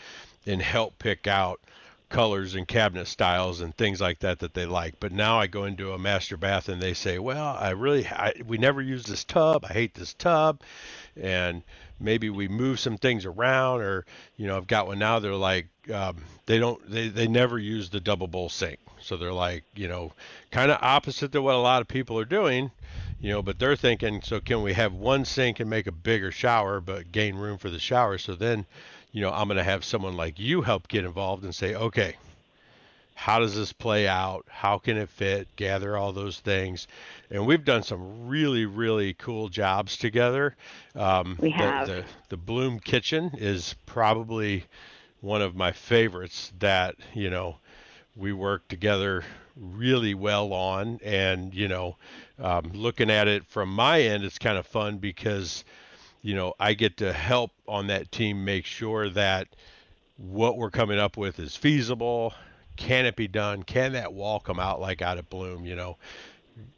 and 0.49 0.63
help 0.63 0.99
pick 0.99 1.27
out 1.27 1.61
colors 2.09 2.55
and 2.55 2.67
cabinet 2.67 3.07
styles 3.07 3.61
and 3.61 3.77
things 3.77 4.01
like 4.01 4.21
that 4.21 4.39
that 4.39 4.55
they 4.55 4.65
like. 4.65 4.99
But 4.99 5.13
now 5.13 5.39
I 5.39 5.47
go 5.47 5.65
into 5.65 5.93
a 5.93 5.99
master 5.99 6.39
bath 6.39 6.69
and 6.69 6.81
they 6.81 6.95
say, 6.95 7.19
"Well, 7.19 7.57
I 7.59 7.71
really 7.71 8.07
I, 8.07 8.33
we 8.47 8.57
never 8.57 8.81
use 8.81 9.05
this 9.05 9.25
tub. 9.25 9.67
I 9.69 9.73
hate 9.75 9.95
this 9.95 10.15
tub." 10.15 10.63
And 11.21 11.63
maybe 12.01 12.31
we 12.31 12.49
move 12.49 12.81
some 12.81 12.97
things 12.97 13.27
around 13.27 13.83
or 13.83 14.07
you 14.37 14.47
know, 14.47 14.57
I've 14.57 14.67
got 14.67 14.87
one 14.87 14.99
now 14.99 15.19
they're 15.19 15.35
like 15.35 15.67
um, 15.93 16.17
they 16.47 16.59
don't 16.59 16.91
they 16.91 17.09
they 17.09 17.29
never 17.29 17.59
use 17.59 17.91
the 17.91 18.01
double 18.01 18.27
bowl 18.27 18.49
sink. 18.49 18.79
So 19.01 19.17
they're 19.17 19.33
like, 19.33 19.65
you 19.75 19.89
know, 19.89 20.13
kind 20.51 20.71
of 20.71 20.79
opposite 20.83 21.33
to 21.33 21.43
what 21.43 21.55
a 21.55 21.59
lot 21.59 21.83
of 21.83 21.89
people 21.89 22.19
are 22.19 22.25
doing, 22.25 22.71
you 23.21 23.31
know, 23.31 23.43
but 23.43 23.59
they're 23.59 23.77
thinking, 23.77 24.23
so 24.23 24.41
can 24.41 24.63
we 24.63 24.73
have 24.73 24.93
one 24.93 25.25
sink 25.25 25.61
and 25.61 25.71
make 25.71 25.87
a 25.87 25.93
bigger 25.93 26.33
shower 26.33 26.81
but 26.81 27.13
gain 27.13 27.37
room 27.37 27.59
for 27.59 27.71
the 27.71 27.79
shower? 27.79 28.19
So 28.19 28.35
then 28.35 28.67
you 29.13 29.23
know, 29.23 29.31
I'm 29.31 29.49
going 29.49 29.57
to 29.57 29.65
have 29.65 29.85
someone 29.85 30.17
like 30.17 30.39
you 30.39 30.63
help 30.63 30.89
get 30.89 31.05
involved 31.05 31.45
and 31.45 31.55
say, 31.55 31.75
okay, 31.75 32.17
how 33.15 33.41
does 33.41 33.57
this 33.57 33.73
play 33.73 34.07
out? 34.07 34.47
How 34.49 34.79
can 34.79 34.97
it 34.97 35.09
fit? 35.09 35.49
Gather 35.57 35.97
all 35.97 36.13
those 36.13 36.39
things. 36.39 36.87
And 37.31 37.47
we've 37.47 37.65
done 37.65 37.83
some 37.83 38.29
really, 38.29 38.65
really 38.67 39.15
cool 39.15 39.49
jobs 39.49 39.97
together. 39.97 40.55
Um, 40.95 41.37
we 41.41 41.51
have. 41.51 41.89
The, 41.89 41.95
the, 41.95 42.05
the 42.29 42.37
Bloom 42.37 42.79
Kitchen 42.79 43.33
is 43.39 43.75
probably 43.87 44.65
one 45.21 45.43
of 45.43 45.57
my 45.57 45.73
favorites 45.73 46.53
that, 46.61 46.95
you 47.15 47.29
know, 47.29 47.57
we 48.15 48.33
work 48.33 48.69
together 48.69 49.25
really 49.57 50.15
well 50.15 50.53
on. 50.53 51.01
And, 51.03 51.53
you 51.53 51.67
know, 51.67 51.97
um, 52.39 52.71
looking 52.73 53.11
at 53.11 53.27
it 53.27 53.45
from 53.47 53.69
my 53.69 54.01
end, 54.01 54.23
it's 54.23 54.39
kind 54.39 54.59
of 54.59 54.67
fun 54.67 54.99
because– 54.99 55.65
you 56.23 56.35
know, 56.35 56.55
I 56.59 56.75
get 56.75 56.97
to 56.99 57.13
help 57.13 57.53
on 57.67 57.89
that 57.89 58.11
team 58.11 58.45
make 58.45 58.67
sure 58.67 59.09
that 59.11 59.49
what 60.17 60.57
we're 60.57 60.71
coming 60.71 60.99
up 60.99 61.17
with 61.17 61.39
is 61.39 61.57
feasible. 61.57 62.35
Can 62.77 63.07
it 63.07 63.17
be 63.17 63.29
done? 63.29 63.63
Can 63.63 63.93
that 63.93 64.13
wall 64.13 64.41
come 64.41 64.59
out 64.59 64.81
like 64.81 65.03
out 65.03 65.19
of 65.19 65.29
bloom? 65.31 65.65
You 65.65 65.77
know, 65.77 65.97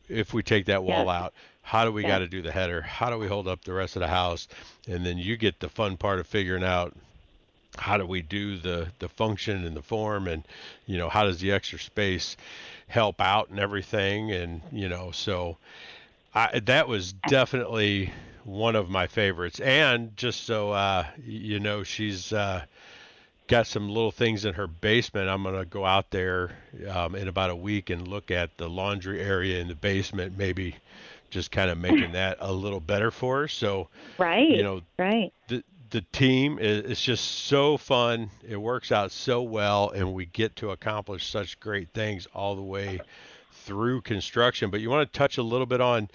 if 0.09 0.35
we 0.35 0.43
take 0.43 0.67
that 0.67 0.83
wall 0.83 1.09
out, 1.09 1.35
how 1.63 1.85
do 1.85 1.93
we 1.93 2.03
got 2.03 2.19
to 2.19 2.29
do 2.29 2.43
the 2.43 2.53
header? 2.53 2.81
How 2.83 3.11
do 3.11 3.19
we 3.19 3.27
hold 3.27 3.49
up 3.49 3.65
the 3.65 3.73
rest 3.73 3.97
of 3.97 4.01
the 4.01 4.09
house? 4.09 4.49
And 4.89 5.05
then 5.05 5.19
you 5.19 5.37
get 5.37 5.61
the 5.61 5.69
fun 5.69 5.97
part 5.97 6.19
of 6.19 6.27
figuring 6.27 6.65
out 6.65 6.97
how 7.79 7.97
do 7.97 8.05
we 8.05 8.21
do 8.21 8.57
the 8.57 8.89
the 8.99 9.09
function 9.09 9.65
and 9.65 9.77
the 9.77 9.83
form 9.83 10.27
and 10.27 10.47
you 10.87 10.99
know 10.99 11.09
how 11.09 11.25
does 11.25 11.39
the 11.39 11.53
extra 11.53 11.79
space 11.79 12.37
help 12.89 13.21
out 13.21 13.49
and 13.49 13.61
everything 13.61 14.33
and 14.33 14.61
you 14.73 14.89
know 14.89 15.13
so 15.13 15.57
I, 16.35 16.61
that 16.61 16.89
was 16.89 17.13
definitely 17.29 18.13
one 18.45 18.77
of 18.77 18.89
my 18.89 19.07
favorites 19.07 19.61
and 19.61 20.17
just 20.17 20.45
so 20.45 20.71
uh, 20.71 21.05
you 21.25 21.61
know 21.61 21.83
she's 21.83 22.33
uh, 22.33 22.65
got 23.49 23.67
some 23.67 23.89
little 23.89 24.11
things 24.11 24.45
in 24.45 24.55
her 24.55 24.67
basement 24.67 25.29
i'm 25.29 25.43
going 25.43 25.59
to 25.59 25.65
go 25.65 25.85
out 25.85 26.11
there 26.11 26.51
um, 26.89 27.15
in 27.15 27.29
about 27.29 27.51
a 27.51 27.57
week 27.57 27.91
and 27.91 28.09
look 28.09 28.31
at 28.31 28.57
the 28.57 28.69
laundry 28.69 29.21
area 29.21 29.61
in 29.61 29.69
the 29.69 29.75
basement 29.75 30.37
maybe 30.37 30.75
just 31.31 31.51
kind 31.51 31.71
of 31.71 31.79
making 31.79 32.13
that 32.13 32.37
a 32.41 32.53
little 32.53 32.81
better 32.81 33.11
for 33.11 33.43
her 33.43 33.49
so 33.49 33.89
right 34.19 34.49
you 34.49 34.63
know 34.63 34.81
right 34.99 35.33
the, 35.49 35.63
the 35.91 36.03
team 36.13 36.59
is 36.59 36.91
it's 36.91 37.03
just 37.03 37.25
so 37.47 37.77
fun. 37.77 38.31
It 38.49 38.57
works 38.57 38.93
out 38.93 39.11
so 39.11 39.43
well, 39.43 39.91
and 39.91 40.15
we 40.15 40.27
get 40.27 40.57
to 40.57 40.71
accomplish 40.71 41.29
such 41.29 41.59
great 41.61 41.89
things 41.91 42.27
all 42.33 42.55
the 42.55 42.63
way 42.63 43.01
through 43.53 44.03
construction. 44.03 44.71
But 44.71 44.81
you 44.81 44.91
want 44.91 45.13
to 45.13 45.19
touch 45.19 45.39
a 45.39 45.43
little 45.43 45.67
bit 45.67 45.81
on 45.81 46.09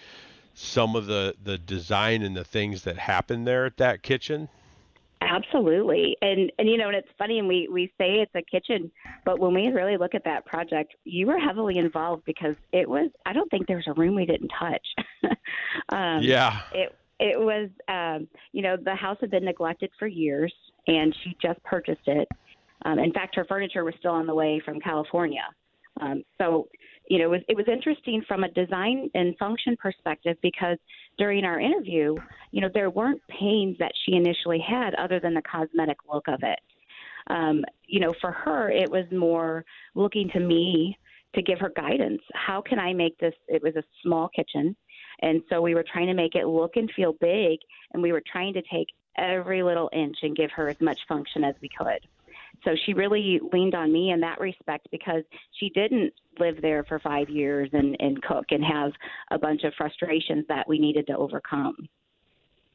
some 0.56 0.96
of 0.96 1.06
the 1.06 1.36
the 1.44 1.58
design 1.58 2.24
and 2.24 2.36
the 2.36 2.44
things 2.44 2.84
that 2.84 2.98
happen 2.98 3.44
there 3.44 3.66
at 3.66 3.78
that 3.78 4.02
kitchen. 4.02 4.50
Absolutely, 5.22 6.18
and 6.22 6.52
and 6.58 6.70
you 6.70 6.78
know, 6.78 6.88
and 6.88 6.96
it's 6.96 7.10
funny, 7.18 7.40
and 7.40 7.48
we 7.48 7.68
we 7.72 7.92
say 7.98 8.22
it's 8.22 8.34
a 8.36 8.42
kitchen, 8.42 8.92
but 9.24 9.40
when 9.40 9.54
we 9.54 9.68
really 9.68 9.98
look 9.98 10.16
at 10.16 10.24
that 10.24 10.46
project, 10.46 10.96
you 11.04 11.28
were 11.28 11.38
heavily 11.38 11.78
involved 11.78 12.24
because 12.26 12.56
it 12.72 12.90
was. 12.90 13.10
I 13.26 13.34
don't 13.34 13.50
think 13.52 13.68
there 13.68 13.78
was 13.78 13.88
a 13.88 13.94
room 13.94 14.16
we 14.16 14.26
didn't 14.26 14.52
touch. 14.60 14.86
um, 15.90 16.22
yeah. 16.22 16.62
It 16.74 16.96
it 17.20 17.40
was, 17.40 17.70
um, 17.88 18.28
you 18.52 18.62
know, 18.62 18.76
the 18.78 18.96
house 18.96 19.18
had 19.22 19.32
been 19.32 19.46
neglected 19.46 19.90
for 19.98 20.08
years, 20.08 20.54
and 20.88 21.16
she 21.24 21.36
just 21.42 21.62
purchased 21.64 22.08
it. 22.08 22.28
Um, 22.84 23.00
in 23.00 23.14
fact, 23.14 23.36
her 23.36 23.46
furniture 23.46 23.84
was 23.84 23.94
still 24.00 24.12
on 24.12 24.28
the 24.28 24.36
way 24.36 24.62
from 24.64 24.80
California. 24.80 25.48
Um, 26.02 26.24
so, 26.38 26.68
you 27.08 27.20
know, 27.20 27.26
it 27.26 27.30
was, 27.30 27.42
it 27.50 27.58
was 27.58 27.68
interesting 27.68 28.24
from 28.28 28.44
a 28.44 28.50
design 28.50 29.10
and 29.14 29.38
function 29.38 29.78
perspective 29.78 30.38
because 30.42 30.78
during 31.18 31.46
our 31.46 31.60
interview, 31.60 32.16
you 32.52 32.62
know, 32.62 32.70
there 32.74 32.90
weren't 32.90 33.22
pains 33.28 33.78
that 33.80 33.92
she 34.04 34.16
initially 34.16 34.60
had 34.60 34.96
other 34.96 35.20
than 35.20 35.34
the 35.34 35.42
cosmetic 35.42 35.98
look 36.12 36.28
of 36.28 36.40
it. 36.42 36.60
Um, 37.28 37.64
you 37.88 38.00
know, 38.00 38.14
for 38.22 38.32
her, 38.32 38.70
it 38.70 38.90
was 38.90 39.06
more 39.12 39.66
looking 39.94 40.30
to 40.30 40.40
me 40.40 40.98
to 41.34 41.42
give 41.42 41.60
her 41.60 41.72
guidance. 41.76 42.22
How 42.34 42.62
can 42.62 42.80
I 42.80 42.94
make 42.94 43.18
this? 43.18 43.34
It 43.48 43.62
was 43.62 43.76
a 43.76 43.84
small 44.02 44.30
kitchen. 44.30 44.76
And 45.22 45.42
so 45.50 45.62
we 45.62 45.76
were 45.76 45.86
trying 45.92 46.08
to 46.08 46.14
make 46.14 46.36
it 46.36 46.46
look 46.46 46.76
and 46.76 46.92
feel 46.96 47.14
big, 47.14 47.60
and 47.94 48.02
we 48.02 48.12
were 48.12 48.24
trying 48.32 48.54
to 48.54 48.62
take 48.64 48.88
every 49.18 49.64
little 49.64 49.90
inch 49.94 50.18
and 50.24 50.36
give 50.36 50.52
her 50.52 50.68
as 50.68 50.80
much 50.82 51.00
function 51.08 51.44
as 51.44 51.56
we 51.62 51.70
could. 51.70 52.06
So 52.66 52.76
she 52.86 52.94
really 52.94 53.40
leaned 53.54 53.76
on 53.76 53.94
me 53.94 54.12
in 54.12 54.20
that 54.22 54.40
respect 54.40 54.88
because 54.92 55.24
she 55.60 55.70
didn't 55.70 56.14
live 56.40 56.62
there 56.62 56.84
for 56.84 57.00
five 57.00 57.30
years 57.30 57.70
and, 57.72 57.96
and 58.00 58.22
cook 58.22 58.46
and 58.50 58.64
have 58.64 58.92
a 59.32 59.38
bunch 59.38 59.64
of 59.64 59.74
frustrations 59.76 60.46
that 60.50 60.68
we 60.68 60.80
needed 60.80 61.08
to 61.08 61.16
overcome. 61.16 61.88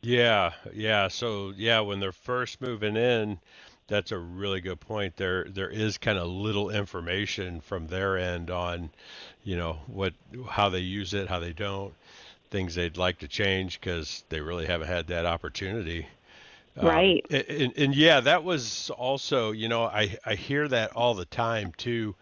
Yeah, 0.02 0.52
yeah. 0.72 1.08
So 1.08 1.52
yeah, 1.56 1.80
when 1.80 2.00
they're 2.00 2.12
first 2.12 2.60
moving 2.62 2.96
in, 2.96 3.38
that's 3.88 4.12
a 4.12 4.18
really 4.18 4.60
good 4.60 4.80
point. 4.80 5.16
There 5.16 5.44
there 5.44 5.68
is 5.68 5.98
kind 5.98 6.16
of 6.16 6.28
little 6.28 6.70
information 6.70 7.60
from 7.60 7.88
their 7.88 8.16
end 8.16 8.50
on, 8.50 8.90
you 9.42 9.56
know, 9.56 9.80
what 9.88 10.14
how 10.48 10.70
they 10.70 10.78
use 10.78 11.12
it, 11.12 11.28
how 11.28 11.40
they 11.40 11.52
don't 11.52 11.92
things 12.50 12.74
they'd 12.74 12.96
like 12.96 13.18
to 13.18 13.28
change 13.28 13.80
because 13.80 14.24
they 14.28 14.40
really 14.40 14.66
haven't 14.66 14.88
had 14.88 15.06
that 15.06 15.24
opportunity. 15.24 16.06
Um, 16.76 16.86
right. 16.86 17.26
Um, 17.30 17.42
and, 17.48 17.72
and, 17.76 17.94
yeah, 17.94 18.20
that 18.20 18.44
was 18.44 18.90
also, 18.90 19.50
you 19.50 19.68
know, 19.68 19.84
I, 19.84 20.16
I 20.24 20.34
hear 20.34 20.68
that 20.68 20.92
all 20.96 21.14
the 21.14 21.24
time 21.24 21.72
too, 21.76 22.14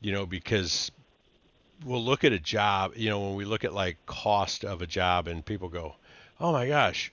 you 0.00 0.12
know, 0.12 0.26
because 0.26 0.90
we'll 1.84 2.04
look 2.04 2.24
at 2.24 2.32
a 2.32 2.38
job, 2.38 2.92
you 2.96 3.10
know, 3.10 3.20
when 3.20 3.34
we 3.34 3.44
look 3.44 3.64
at 3.64 3.74
like 3.74 3.96
cost 4.06 4.64
of 4.64 4.82
a 4.82 4.86
job 4.86 5.26
and 5.26 5.44
people 5.44 5.68
go, 5.68 5.96
oh 6.38 6.52
my 6.52 6.68
gosh, 6.68 7.12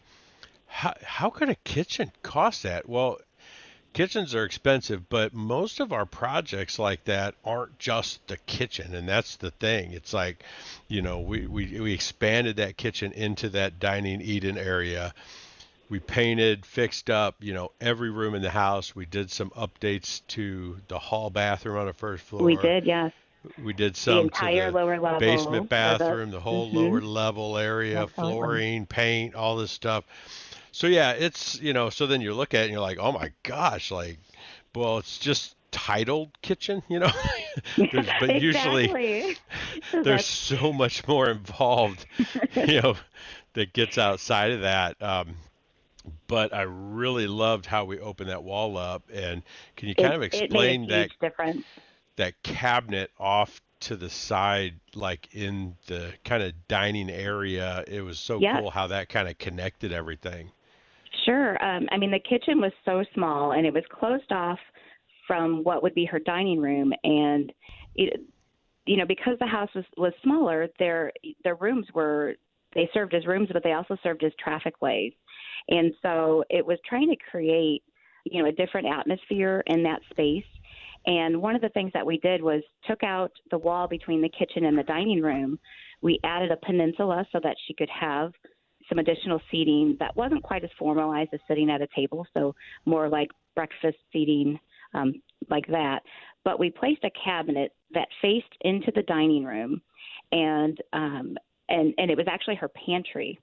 how, 0.68 0.94
how 1.04 1.30
could 1.30 1.50
a 1.50 1.56
kitchen 1.56 2.12
cost 2.22 2.63
that? 2.63 2.88
Well, 2.88 3.18
kitchens 3.94 4.36
are 4.36 4.44
expensive, 4.44 5.10
but 5.10 5.34
most 5.34 5.80
of 5.80 5.92
our 5.92 6.06
projects 6.06 6.78
like 6.78 7.04
that 7.06 7.34
aren't 7.44 7.80
just 7.80 8.26
the 8.28 8.38
kitchen, 8.38 8.94
and 8.94 9.10
that's 9.10 9.38
the 9.38 9.50
thing. 9.50 9.92
It's 9.94 10.13
like, 10.13 10.44
you 10.88 11.02
know, 11.02 11.20
we 11.20 11.48
we, 11.48 11.80
we 11.80 11.94
expanded 11.94 12.58
that 12.58 12.78
kitchen 12.78 13.12
into 13.13 13.50
that 13.50 13.80
dining 13.80 14.22
Eden 14.22 14.58
area. 14.58 15.13
We 15.89 16.00
painted, 16.00 16.65
fixed 16.65 17.10
up, 17.10 17.36
you 17.39 17.54
know, 17.54 17.71
every 17.80 18.10
room 18.10 18.36
in 18.36 18.41
the 18.41 18.50
house. 18.50 18.95
We 18.95 19.06
did 19.06 19.32
some 19.32 19.52
updates 19.52 20.21
to 20.30 20.78
the 20.88 21.00
hall 21.00 21.30
bathroom 21.30 21.78
on 21.78 21.86
the 21.86 21.93
first 21.93 22.23
floor. 22.23 22.43
We 22.43 22.58
did, 22.58 22.86
yes. 22.86 23.13
We 23.63 23.71
did 23.71 23.95
some 23.95 24.15
the 24.15 24.21
entire 24.23 24.65
to 24.65 24.71
the 24.71 24.78
lower 24.78 25.00
level, 25.00 25.19
basement 25.19 25.69
bathroom, 25.69 26.32
the, 26.32 26.38
the 26.38 26.41
whole 26.41 26.67
mm-hmm. 26.67 26.78
lower 26.78 27.02
level 27.02 27.58
area, 27.58 28.08
flooring, 28.08 28.86
paint, 28.86 29.36
all 29.36 29.56
this 29.56 29.71
stuff 29.71 30.04
so 30.78 30.86
yeah, 30.86 31.13
it's 31.13 31.60
you 31.60 31.73
know, 31.73 31.89
so 31.89 32.06
then 32.06 32.21
you 32.21 32.36
look 32.36 32.54
at 32.54 32.62
it 32.62 32.63
and 32.65 32.71
you're 32.71 32.82
like, 32.82 33.00
oh 33.00 33.12
my 33.12 33.32
gosh, 33.41 33.89
like, 33.89 34.19
well, 34.76 35.00
it's 35.00 35.17
just 35.17 35.56
titled 35.71 36.30
kitchen, 36.43 36.84
you 36.88 37.00
know. 37.00 37.12
but 38.19 38.39
usually 38.39 39.36
there's 39.91 40.26
so 40.28 40.71
much 40.71 41.08
more 41.08 41.32
involved, 41.32 42.06
you 42.54 42.80
know, 42.80 42.95
that 43.54 43.73
gets 43.73 43.97
outside 43.97 44.52
of 44.52 44.62
that. 44.62 45.02
Um, 45.02 45.36
but 46.28 46.54
I 46.54 46.63
really 46.63 47.28
loved 47.28 47.65
how 47.65 47.86
we 47.86 48.00
opened 48.00 48.30
that 48.30 48.43
wall 48.43 48.78
up, 48.78 49.04
and 49.13 49.41
can 49.76 49.89
you 49.89 49.96
kind 49.96 50.13
it, 50.13 50.17
of 50.17 50.24
explain 50.24 50.88
that 50.88 51.10
difference. 51.22 51.63
that 52.15 52.41
cabinet 52.43 53.12
off 53.20 53.62
to 53.80 53.96
the 53.96 54.10
side, 54.10 54.74
like 54.96 55.34
in 55.34 55.76
the 55.88 56.13
kind 56.26 56.43
of 56.43 56.54
dining 56.67 57.10
area? 57.10 57.84
It 57.88 58.02
was 58.02 58.20
so 58.20 58.39
yep. 58.39 58.60
cool 58.60 58.70
how 58.70 58.88
that 58.88 59.10
kind 59.10 59.28
of 59.28 59.38
connected 59.38 59.91
everything. 59.91 60.52
Sure. 61.26 61.63
Um, 61.63 61.88
I 61.91 61.98
mean, 61.98 62.12
the 62.12 62.20
kitchen 62.20 62.62
was 62.62 62.72
so 62.86 63.04
small 63.13 63.52
and 63.52 63.65
it 63.65 63.74
was 63.74 63.84
closed 63.91 64.32
off 64.32 64.60
from 65.28 65.63
what 65.63 65.84
would 65.84 65.93
be 65.93 66.06
her 66.06 66.20
dining 66.20 66.60
room. 66.60 66.93
And, 67.04 67.52
it, 67.96 68.22
you 68.86 68.98
know, 68.98 69.06
because 69.06 69.38
the 69.39 69.46
house 69.46 69.70
was, 69.76 69.84
was 69.98 70.13
smaller, 70.24 70.70
their, 70.80 71.12
their 71.43 71.56
rooms 71.56 71.86
were, 71.93 72.36
they 72.74 72.89
served 72.93 73.13
as 73.13 73.26
rooms, 73.26 73.50
but 73.52 73.63
they 73.63 73.74
also 73.74 73.98
served 74.04 74.24
as 74.24 74.32
traffic 74.39 74.82
ways. 74.82 75.12
And 75.70 75.93
so 76.02 76.43
it 76.50 76.65
was 76.65 76.78
trying 76.88 77.10
to 77.10 77.15
create, 77.32 77.84
you 78.26 78.41
know, 78.41 78.50
a 78.50 78.54
different 78.54 78.88
atmosphere 78.88 79.63
in 79.67 79.84
that 79.84 80.02
space. 80.10 80.46
And 81.06 81.41
one 81.41 81.56
of 81.56 81.62
the 81.62 81.70
things 81.70 81.91
that 81.93 82.06
we 82.06 82.17
did 82.17 82.41
was 82.41 82.62
took 82.86 83.04
out 83.04 83.32
the 83.52 83.58
wall 83.58 83.88
between 83.88 84.22
the 84.22 84.30
kitchen 84.30 84.65
and 84.65 84.78
the 84.78 84.84
dining 84.84 85.22
room. 85.22 85.58
We 86.02 86.20
added 86.24 86.52
a 86.52 86.65
peninsula 86.65 87.26
so 87.32 87.39
that 87.43 87.56
she 87.65 87.74
could 87.74 87.89
have 87.89 88.32
some 88.89 89.00
additional 89.00 89.41
seating 89.52 89.98
that 90.00 90.15
wasn't 90.15 90.43
quite 90.43 90.63
as 90.63 90.70
formalized 90.78 91.30
as 91.34 91.39
sitting 91.48 91.70
at 91.70 91.82
a 91.82 91.88
table, 91.96 92.26
so 92.34 92.56
more 92.86 93.10
like 93.10 93.30
breakfast 93.56 93.98
seating 94.13 94.60
um, 94.93 95.22
like 95.50 95.67
that. 95.67 96.00
But 96.43 96.60
we 96.60 96.70
placed 96.70 97.04
a 97.04 97.12
cabinet 97.24 97.74
that 97.93 98.08
faced 98.22 98.46
into 98.62 98.91
the 98.96 99.04
dining 99.04 99.43
room, 99.43 99.82
and 100.32 100.78
um, 100.93 101.38
and 101.70 101.93
and 101.98 102.10
it 102.10 102.17
was 102.17 102.28
actually 102.30 102.56
her 102.56 102.70
pantry, 102.70 103.39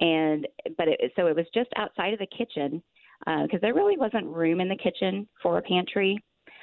and 0.00 0.46
but 0.76 0.88
it, 0.88 1.12
so 1.16 1.26
it 1.26 1.36
was 1.36 1.46
just 1.54 1.70
outside 1.76 2.12
of 2.12 2.18
the 2.18 2.26
kitchen 2.26 2.82
because 3.24 3.48
uh, 3.54 3.58
there 3.62 3.74
really 3.74 3.96
wasn't 3.96 4.26
room 4.26 4.60
in 4.60 4.68
the 4.68 4.76
kitchen 4.76 5.26
for 5.42 5.58
a 5.58 5.62
pantry. 5.62 6.18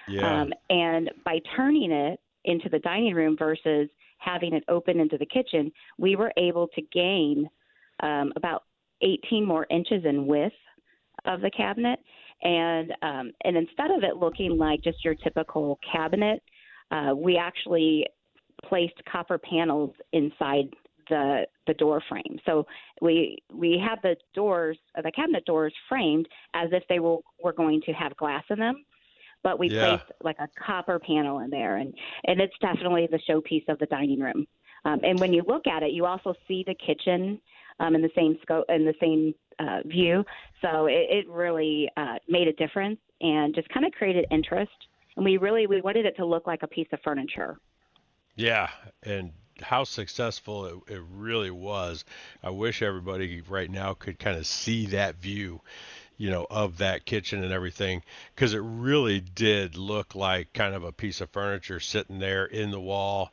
Yeah. 0.07 0.41
Um, 0.41 0.53
and 0.69 1.09
by 1.25 1.39
turning 1.55 1.91
it 1.91 2.19
into 2.45 2.69
the 2.69 2.79
dining 2.79 3.15
room 3.15 3.35
versus 3.37 3.89
having 4.17 4.53
it 4.53 4.63
open 4.67 4.99
into 4.99 5.17
the 5.17 5.25
kitchen, 5.25 5.71
we 5.97 6.15
were 6.15 6.31
able 6.37 6.67
to 6.75 6.81
gain 6.93 7.49
um, 8.01 8.31
about 8.35 8.63
18 9.01 9.45
more 9.45 9.65
inches 9.69 10.03
in 10.05 10.27
width 10.27 10.53
of 11.25 11.41
the 11.41 11.51
cabinet, 11.51 11.99
and 12.41 12.91
um, 13.01 13.31
and 13.43 13.55
instead 13.55 13.91
of 13.91 14.03
it 14.03 14.17
looking 14.17 14.57
like 14.57 14.81
just 14.83 15.03
your 15.03 15.15
typical 15.15 15.79
cabinet, 15.91 16.41
uh, 16.91 17.13
we 17.15 17.37
actually 17.37 18.05
placed 18.67 18.93
copper 19.11 19.37
panels 19.37 19.91
inside 20.11 20.69
the 21.09 21.45
the 21.67 21.73
door 21.75 22.01
frame. 22.09 22.39
So 22.45 22.65
we 23.01 23.37
we 23.53 23.81
have 23.85 23.99
the 24.01 24.15
doors, 24.33 24.77
the 24.95 25.11
cabinet 25.11 25.45
doors 25.45 25.73
framed 25.89 26.27
as 26.53 26.69
if 26.71 26.83
they 26.89 26.99
were 26.99 27.17
were 27.43 27.53
going 27.53 27.81
to 27.85 27.93
have 27.93 28.15
glass 28.17 28.43
in 28.49 28.59
them, 28.59 28.83
but 29.43 29.59
we 29.59 29.69
yeah. 29.69 29.97
placed 29.97 30.11
like 30.23 30.37
a 30.39 30.47
copper 30.65 30.99
panel 30.99 31.39
in 31.39 31.49
there, 31.49 31.77
and 31.77 31.93
and 32.25 32.41
it's 32.41 32.55
definitely 32.61 33.07
the 33.11 33.19
showpiece 33.29 33.67
of 33.69 33.79
the 33.79 33.85
dining 33.87 34.19
room. 34.19 34.47
Um, 34.85 34.99
and 35.03 35.19
when 35.19 35.33
you 35.33 35.43
look 35.47 35.67
at 35.67 35.83
it, 35.83 35.91
you 35.91 36.05
also 36.05 36.33
see 36.47 36.63
the 36.67 36.75
kitchen 36.75 37.39
um, 37.79 37.95
in 37.95 38.01
the 38.01 38.11
same 38.15 38.37
scope 38.41 38.65
in 38.69 38.85
the 38.85 38.93
same 38.99 39.33
uh, 39.59 39.81
view. 39.85 40.23
So 40.61 40.87
it, 40.87 41.07
it 41.09 41.29
really 41.29 41.89
uh, 41.97 42.15
made 42.27 42.47
a 42.47 42.53
difference 42.53 42.99
and 43.21 43.53
just 43.55 43.69
kind 43.69 43.85
of 43.85 43.91
created 43.93 44.25
interest. 44.31 44.71
And 45.15 45.23
we 45.23 45.37
really 45.37 45.67
we 45.67 45.81
wanted 45.81 46.05
it 46.05 46.15
to 46.17 46.25
look 46.25 46.47
like 46.47 46.63
a 46.63 46.67
piece 46.67 46.87
of 46.91 46.99
furniture. 47.03 47.57
Yeah, 48.35 48.69
and 49.03 49.31
how 49.61 49.83
successful 49.83 50.65
it, 50.65 50.93
it 50.95 51.01
really 51.13 51.51
was. 51.51 52.05
I 52.41 52.49
wish 52.49 52.81
everybody 52.81 53.41
right 53.47 53.69
now 53.69 53.93
could 53.93 54.19
kind 54.19 54.37
of 54.37 54.45
see 54.45 54.87
that 54.87 55.15
view 55.15 55.61
you 56.17 56.29
know, 56.29 56.45
of 56.49 56.77
that 56.77 57.05
kitchen 57.05 57.43
and 57.43 57.51
everything, 57.51 58.03
because 58.35 58.53
it 58.53 58.61
really 58.63 59.19
did 59.19 59.75
look 59.75 60.15
like 60.15 60.53
kind 60.53 60.75
of 60.75 60.83
a 60.83 60.91
piece 60.91 61.21
of 61.21 61.29
furniture 61.31 61.79
sitting 61.79 62.19
there 62.19 62.45
in 62.45 62.71
the 62.71 62.79
wall, 62.79 63.31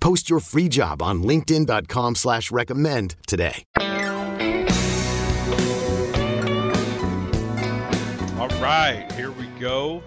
Post 0.00 0.30
your 0.30 0.40
free 0.40 0.68
job 0.68 1.02
on 1.02 1.22
LinkedIn.com 1.22 2.14
slash 2.14 2.50
recommend 2.50 3.16
today. 3.26 3.64
All 8.38 8.48
right, 8.60 9.06
here 9.12 9.30
we 9.30 9.46
go. 9.60 10.02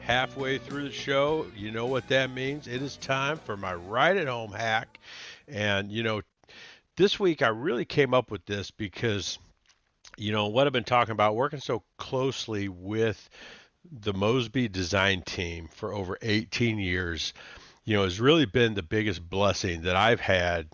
Halfway 0.00 0.58
through 0.58 0.84
the 0.84 0.92
show. 0.92 1.46
You 1.56 1.70
know 1.70 1.86
what 1.86 2.06
that 2.08 2.30
means. 2.30 2.68
It 2.68 2.82
is 2.82 2.96
time 2.98 3.38
for 3.38 3.56
my 3.56 3.74
right 3.74 4.16
at 4.16 4.28
home 4.28 4.52
hack. 4.52 4.98
And 5.48 5.90
you 5.90 6.02
know, 6.02 6.20
this 6.96 7.18
week 7.18 7.42
I 7.42 7.48
really 7.48 7.84
came 7.84 8.12
up 8.12 8.30
with 8.30 8.44
this 8.44 8.70
because 8.70 9.38
you 10.16 10.32
know 10.32 10.48
what 10.48 10.66
I've 10.66 10.72
been 10.72 10.84
talking 10.84 11.12
about 11.12 11.34
working 11.34 11.60
so 11.60 11.82
closely 11.98 12.68
with 12.68 13.28
the 13.90 14.12
Mosby 14.12 14.68
design 14.68 15.22
team 15.22 15.68
for 15.72 15.92
over 15.92 16.18
18 16.22 16.78
years 16.78 17.32
you 17.84 17.96
know, 17.96 18.04
has 18.04 18.20
really 18.20 18.46
been 18.46 18.74
the 18.74 18.82
biggest 18.82 19.28
blessing 19.28 19.82
that 19.82 19.96
I've 19.96 20.20
had 20.20 20.68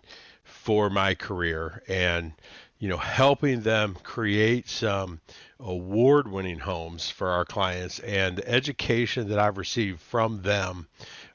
for 0.44 0.90
my 0.90 1.14
career 1.14 1.82
and, 1.88 2.32
you 2.78 2.88
know, 2.88 2.96
helping 2.96 3.62
them 3.62 3.96
create 4.02 4.68
some 4.68 5.20
award 5.58 6.28
winning 6.28 6.58
homes 6.58 7.10
for 7.10 7.28
our 7.28 7.44
clients 7.44 7.98
and 8.00 8.36
the 8.36 8.48
education 8.48 9.28
that 9.28 9.38
I've 9.38 9.58
received 9.58 10.00
from 10.00 10.42
them 10.42 10.86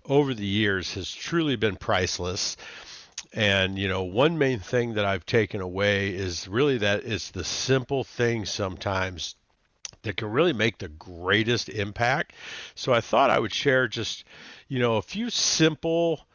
over 0.06 0.34
the 0.34 0.46
years 0.46 0.94
has 0.94 1.12
truly 1.12 1.56
been 1.56 1.76
priceless. 1.76 2.58
And, 3.34 3.78
you 3.78 3.88
know, 3.88 4.04
one 4.04 4.38
main 4.38 4.60
thing 4.60 4.94
that 4.94 5.06
I've 5.06 5.26
taken 5.26 5.60
away 5.60 6.10
is 6.10 6.48
really 6.48 6.78
that 6.78 7.04
it's 7.04 7.32
the 7.32 7.44
simple 7.44 8.04
things 8.04 8.50
sometimes 8.50 9.36
that 10.04 10.18
can 10.18 10.30
really 10.30 10.54
make 10.54 10.78
the 10.78 10.88
greatest 10.88 11.68
impact. 11.68 12.34
So 12.76 12.94
I 12.94 13.02
thought 13.02 13.30
I 13.30 13.40
would 13.40 13.54
share 13.54 13.88
just, 13.88 14.24
you 14.68 14.80
know, 14.80 14.96
a 14.96 15.02
few 15.02 15.30
simple 15.30 16.26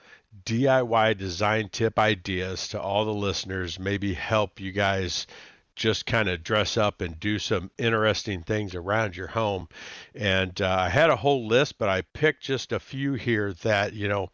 DIY 0.45 1.19
design 1.19 1.69
tip 1.71 1.99
ideas 1.99 2.69
to 2.69 2.81
all 2.81 3.05
the 3.05 3.15
listeners, 3.15 3.79
maybe 3.79 4.15
help 4.15 4.61
you 4.61 4.73
guys 4.73 5.27
just 5.75 6.05
kind 6.05 6.29
of 6.29 6.43
dress 6.43 6.77
up 6.77 7.01
and 7.01 7.19
do 7.19 7.39
some 7.39 7.71
interesting 7.79 8.43
things 8.43 8.75
around 8.75 9.17
your 9.17 9.29
home. 9.29 9.67
And 10.15 10.61
uh, 10.61 10.77
I 10.79 10.89
had 10.91 11.09
a 11.09 11.17
whole 11.17 11.47
list, 11.47 11.79
but 11.79 11.89
I 11.89 12.03
picked 12.03 12.43
just 12.43 12.73
a 12.73 12.79
few 12.79 13.15
here 13.15 13.55
that, 13.63 13.95
you 13.95 14.07
know, 14.07 14.31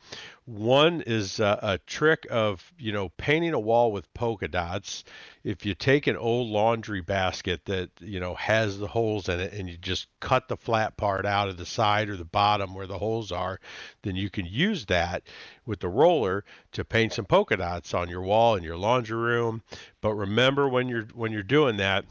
one 0.47 1.01
is 1.01 1.41
uh, 1.41 1.59
a 1.61 1.79
trick 1.79 2.25
of, 2.31 2.73
you 2.79 2.93
know, 2.93 3.09
painting 3.17 3.53
a 3.53 3.59
wall 3.59 3.91
with 3.91 4.13
polka 4.15 4.47
dots. 4.47 5.03
If 5.43 5.67
you 5.67 5.75
take 5.75 6.07
an 6.07 6.17
old 6.17 6.49
laundry 6.49 7.01
basket 7.01 7.65
that, 7.65 7.91
you 8.01 8.21
know, 8.21 8.35
has 8.37 8.79
the 8.79 8.87
holes 8.87 9.29
in 9.29 9.41
it 9.41 9.53
and 9.53 9.69
you 9.69 9.77
just 9.77 10.07
cut 10.21 10.47
the 10.47 10.57
flat 10.57 10.97
part 10.97 11.27
out 11.27 11.49
of 11.49 11.57
the 11.57 11.67
side 11.67 12.09
or 12.09 12.17
the 12.17 12.25
bottom 12.25 12.75
where 12.75 12.87
the 12.87 12.99
holes 12.99 13.33
are, 13.33 13.59
then 14.03 14.15
you 14.15 14.31
can 14.31 14.47
use 14.47 14.87
that 14.87 15.25
with 15.67 15.81
the 15.81 15.89
roller 15.89 16.45
to 16.73 16.85
paint 16.85 17.13
some 17.13 17.25
polka 17.25 17.57
dots 17.57 17.93
on 17.93 18.09
your 18.09 18.23
wall 18.23 18.55
in 18.55 18.63
your 18.63 18.77
laundry 18.77 19.19
room. 19.19 19.63
But 20.01 20.15
remember 20.15 20.69
when 20.69 20.89
you're 20.89 21.07
when 21.13 21.33
you're 21.33 21.43
doing 21.43 21.79
that, 21.79 22.05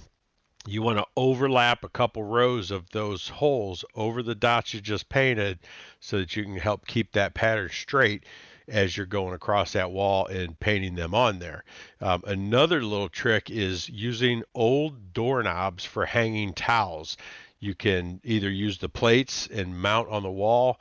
you 0.67 0.81
want 0.81 0.97
to 0.97 1.05
overlap 1.15 1.83
a 1.83 1.89
couple 1.89 2.23
rows 2.23 2.71
of 2.71 2.89
those 2.89 3.29
holes 3.29 3.85
over 3.95 4.23
the 4.23 4.35
dots 4.35 4.73
you 4.73 4.81
just 4.81 5.09
painted 5.09 5.59
so 5.99 6.17
that 6.19 6.35
you 6.35 6.43
can 6.43 6.57
help 6.57 6.87
keep 6.87 7.11
that 7.11 7.33
pattern 7.33 7.69
straight 7.71 8.23
as 8.67 8.97
you're 8.97 9.05
going 9.05 9.33
across 9.33 9.73
that 9.73 9.91
wall 9.91 10.25
and 10.25 10.59
painting 10.59 10.95
them 10.95 11.13
on 11.13 11.37
there. 11.39 11.63
Um, 12.01 12.23
another 12.25 12.81
little 12.81 13.09
trick 13.09 13.51
is 13.51 13.87
using 13.89 14.43
old 14.55 15.13
doorknobs 15.13 15.85
for 15.85 16.05
hanging 16.05 16.53
towels. 16.53 17.17
You 17.59 17.75
can 17.75 18.19
either 18.23 18.49
use 18.49 18.79
the 18.79 18.89
plates 18.89 19.47
and 19.47 19.79
mount 19.79 20.09
on 20.09 20.23
the 20.23 20.31
wall, 20.31 20.79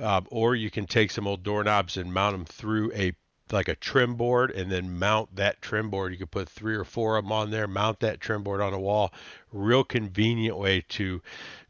uh, 0.00 0.20
or 0.30 0.54
you 0.54 0.70
can 0.70 0.86
take 0.86 1.10
some 1.10 1.26
old 1.26 1.42
doorknobs 1.42 1.96
and 1.96 2.12
mount 2.12 2.34
them 2.34 2.44
through 2.44 2.92
a 2.92 3.12
like 3.54 3.68
a 3.68 3.74
trim 3.76 4.16
board 4.16 4.50
and 4.50 4.70
then 4.70 4.98
mount 4.98 5.34
that 5.36 5.62
trim 5.62 5.88
board. 5.88 6.12
You 6.12 6.18
could 6.18 6.30
put 6.30 6.48
three 6.48 6.74
or 6.74 6.84
four 6.84 7.16
of 7.16 7.24
them 7.24 7.32
on 7.32 7.50
there, 7.50 7.66
mount 7.66 8.00
that 8.00 8.20
trim 8.20 8.42
board 8.42 8.60
on 8.60 8.72
the 8.72 8.78
wall. 8.78 9.12
Real 9.52 9.84
convenient 9.84 10.58
way 10.58 10.84
to 10.90 11.22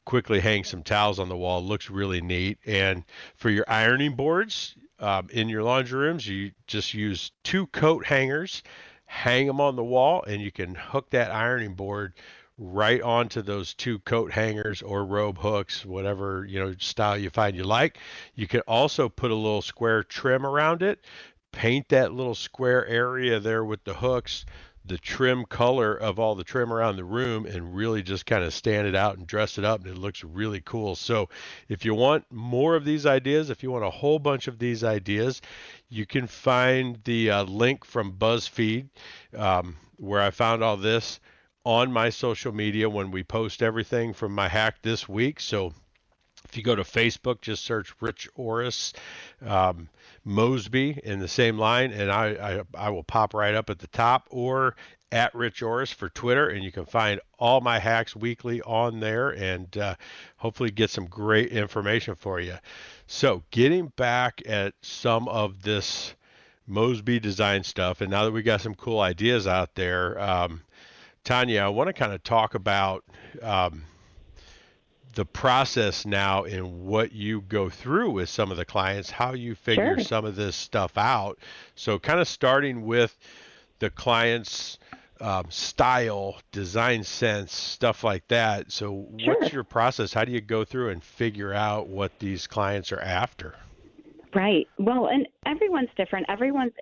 quickly 0.04 0.40
hang 0.40 0.64
some 0.64 0.82
towels 0.82 1.18
on 1.18 1.28
the 1.28 1.36
wall. 1.36 1.62
Looks 1.62 1.90
really 1.90 2.20
neat. 2.20 2.58
And 2.66 3.04
for 3.36 3.50
your 3.50 3.64
ironing 3.68 4.16
boards 4.16 4.74
um, 4.98 5.28
in 5.30 5.48
your 5.48 5.62
laundry 5.62 6.00
rooms, 6.00 6.26
you 6.26 6.52
just 6.66 6.94
use 6.94 7.30
two 7.42 7.66
coat 7.68 8.06
hangers, 8.06 8.62
hang 9.04 9.46
them 9.46 9.60
on 9.60 9.76
the 9.76 9.84
wall, 9.84 10.24
and 10.26 10.42
you 10.42 10.50
can 10.50 10.74
hook 10.74 11.10
that 11.10 11.30
ironing 11.30 11.74
board 11.74 12.14
right 12.56 13.02
onto 13.02 13.42
those 13.42 13.74
two 13.74 13.98
coat 14.00 14.30
hangers 14.30 14.80
or 14.80 15.04
robe 15.04 15.38
hooks, 15.38 15.84
whatever 15.84 16.46
you 16.48 16.60
know 16.60 16.74
style 16.78 17.18
you 17.18 17.28
find 17.30 17.56
you 17.56 17.64
like. 17.64 17.98
You 18.34 18.46
can 18.46 18.60
also 18.60 19.08
put 19.08 19.30
a 19.30 19.34
little 19.34 19.62
square 19.62 20.04
trim 20.04 20.46
around 20.46 20.82
it 20.82 21.04
paint 21.54 21.88
that 21.90 22.12
little 22.12 22.36
square 22.36 22.86
area 22.86 23.40
there 23.40 23.64
with 23.64 23.84
the 23.84 23.94
hooks 23.94 24.46
the 24.86 24.98
trim 24.98 25.44
color 25.46 25.94
of 25.96 26.18
all 26.18 26.34
the 26.34 26.44
trim 26.44 26.72
around 26.72 26.96
the 26.96 27.04
room 27.04 27.46
and 27.46 27.74
really 27.74 28.02
just 28.02 28.26
kind 28.26 28.44
of 28.44 28.54
stand 28.54 28.86
it 28.86 28.94
out 28.96 29.18
and 29.18 29.26
dress 29.26 29.58
it 29.58 29.64
up 29.64 29.80
and 29.82 29.90
it 29.90 29.98
looks 29.98 30.24
really 30.24 30.60
cool 30.62 30.94
so 30.96 31.28
if 31.68 31.84
you 31.84 31.94
want 31.94 32.24
more 32.30 32.76
of 32.76 32.84
these 32.84 33.06
ideas 33.06 33.50
if 33.50 33.62
you 33.62 33.70
want 33.70 33.84
a 33.84 33.90
whole 33.90 34.18
bunch 34.18 34.48
of 34.48 34.58
these 34.58 34.84
ideas 34.84 35.42
you 35.90 36.06
can 36.06 36.26
find 36.26 36.98
the 37.04 37.30
uh, 37.30 37.44
link 37.44 37.84
from 37.84 38.12
buzzfeed 38.12 38.88
um, 39.36 39.76
where 39.98 40.22
i 40.22 40.30
found 40.30 40.62
all 40.64 40.76
this 40.76 41.20
on 41.64 41.92
my 41.92 42.10
social 42.10 42.52
media 42.52 42.90
when 42.90 43.10
we 43.10 43.22
post 43.24 43.62
everything 43.62 44.12
from 44.12 44.34
my 44.34 44.48
hack 44.48 44.76
this 44.82 45.08
week. 45.08 45.40
So 45.40 45.72
if 46.54 46.58
you 46.58 46.62
go 46.62 46.76
to 46.76 46.84
Facebook, 46.84 47.40
just 47.40 47.64
search 47.64 47.92
Rich 48.00 48.28
Orris 48.36 48.92
um, 49.44 49.88
Mosby 50.24 51.00
in 51.02 51.18
the 51.18 51.26
same 51.26 51.58
line, 51.58 51.90
and 51.90 52.12
I, 52.12 52.26
I, 52.76 52.86
I 52.86 52.90
will 52.90 53.02
pop 53.02 53.34
right 53.34 53.56
up 53.56 53.70
at 53.70 53.80
the 53.80 53.88
top, 53.88 54.28
or 54.30 54.76
at 55.10 55.34
Rich 55.34 55.62
Orris 55.62 55.90
for 55.90 56.08
Twitter, 56.10 56.48
and 56.48 56.62
you 56.62 56.70
can 56.70 56.86
find 56.86 57.20
all 57.40 57.60
my 57.60 57.80
hacks 57.80 58.14
weekly 58.14 58.62
on 58.62 59.00
there, 59.00 59.30
and 59.30 59.76
uh, 59.76 59.96
hopefully 60.36 60.70
get 60.70 60.90
some 60.90 61.06
great 61.06 61.48
information 61.50 62.14
for 62.14 62.38
you. 62.38 62.54
So, 63.08 63.42
getting 63.50 63.88
back 63.96 64.40
at 64.46 64.74
some 64.80 65.26
of 65.26 65.64
this 65.64 66.14
Mosby 66.68 67.18
design 67.18 67.64
stuff, 67.64 68.00
and 68.00 68.12
now 68.12 68.24
that 68.26 68.30
we 68.30 68.44
got 68.44 68.60
some 68.60 68.76
cool 68.76 69.00
ideas 69.00 69.48
out 69.48 69.74
there, 69.74 70.20
um, 70.20 70.62
Tanya, 71.24 71.62
I 71.62 71.68
want 71.68 71.88
to 71.88 71.92
kind 71.92 72.12
of 72.12 72.22
talk 72.22 72.54
about. 72.54 73.02
Um, 73.42 73.86
the 75.14 75.24
process 75.24 76.04
now 76.04 76.44
and 76.44 76.86
what 76.86 77.12
you 77.12 77.40
go 77.42 77.68
through 77.68 78.10
with 78.10 78.28
some 78.28 78.50
of 78.50 78.56
the 78.56 78.64
clients, 78.64 79.10
how 79.10 79.32
you 79.32 79.54
figure 79.54 79.96
sure. 79.96 80.04
some 80.04 80.24
of 80.24 80.36
this 80.36 80.56
stuff 80.56 80.96
out. 80.96 81.38
So, 81.74 81.98
kind 81.98 82.20
of 82.20 82.28
starting 82.28 82.84
with 82.84 83.16
the 83.78 83.90
client's 83.90 84.78
um, 85.20 85.46
style, 85.50 86.40
design 86.52 87.04
sense, 87.04 87.54
stuff 87.54 88.04
like 88.04 88.26
that. 88.28 88.72
So, 88.72 89.06
sure. 89.18 89.34
what's 89.34 89.52
your 89.52 89.64
process? 89.64 90.12
How 90.12 90.24
do 90.24 90.32
you 90.32 90.40
go 90.40 90.64
through 90.64 90.90
and 90.90 91.02
figure 91.02 91.52
out 91.54 91.88
what 91.88 92.18
these 92.18 92.46
clients 92.46 92.92
are 92.92 93.00
after? 93.00 93.54
Right. 94.34 94.66
Well, 94.78 95.06
and 95.06 95.28
everyone's 95.46 95.90
different. 95.96 96.26
Everyone's 96.28 96.72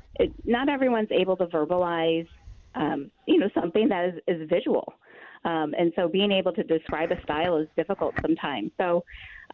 not 0.44 0.68
everyone's 0.68 1.10
able 1.10 1.36
to 1.36 1.46
verbalize, 1.46 2.26
um, 2.74 3.10
you 3.26 3.38
know, 3.38 3.50
something 3.54 3.88
that 3.88 4.06
is, 4.06 4.14
is 4.26 4.48
visual. 4.48 4.94
Um, 5.44 5.74
and 5.78 5.92
so 5.96 6.08
being 6.08 6.30
able 6.30 6.52
to 6.52 6.62
describe 6.62 7.10
a 7.10 7.20
style 7.22 7.56
is 7.56 7.68
difficult 7.76 8.14
sometimes. 8.22 8.70
So, 8.78 9.04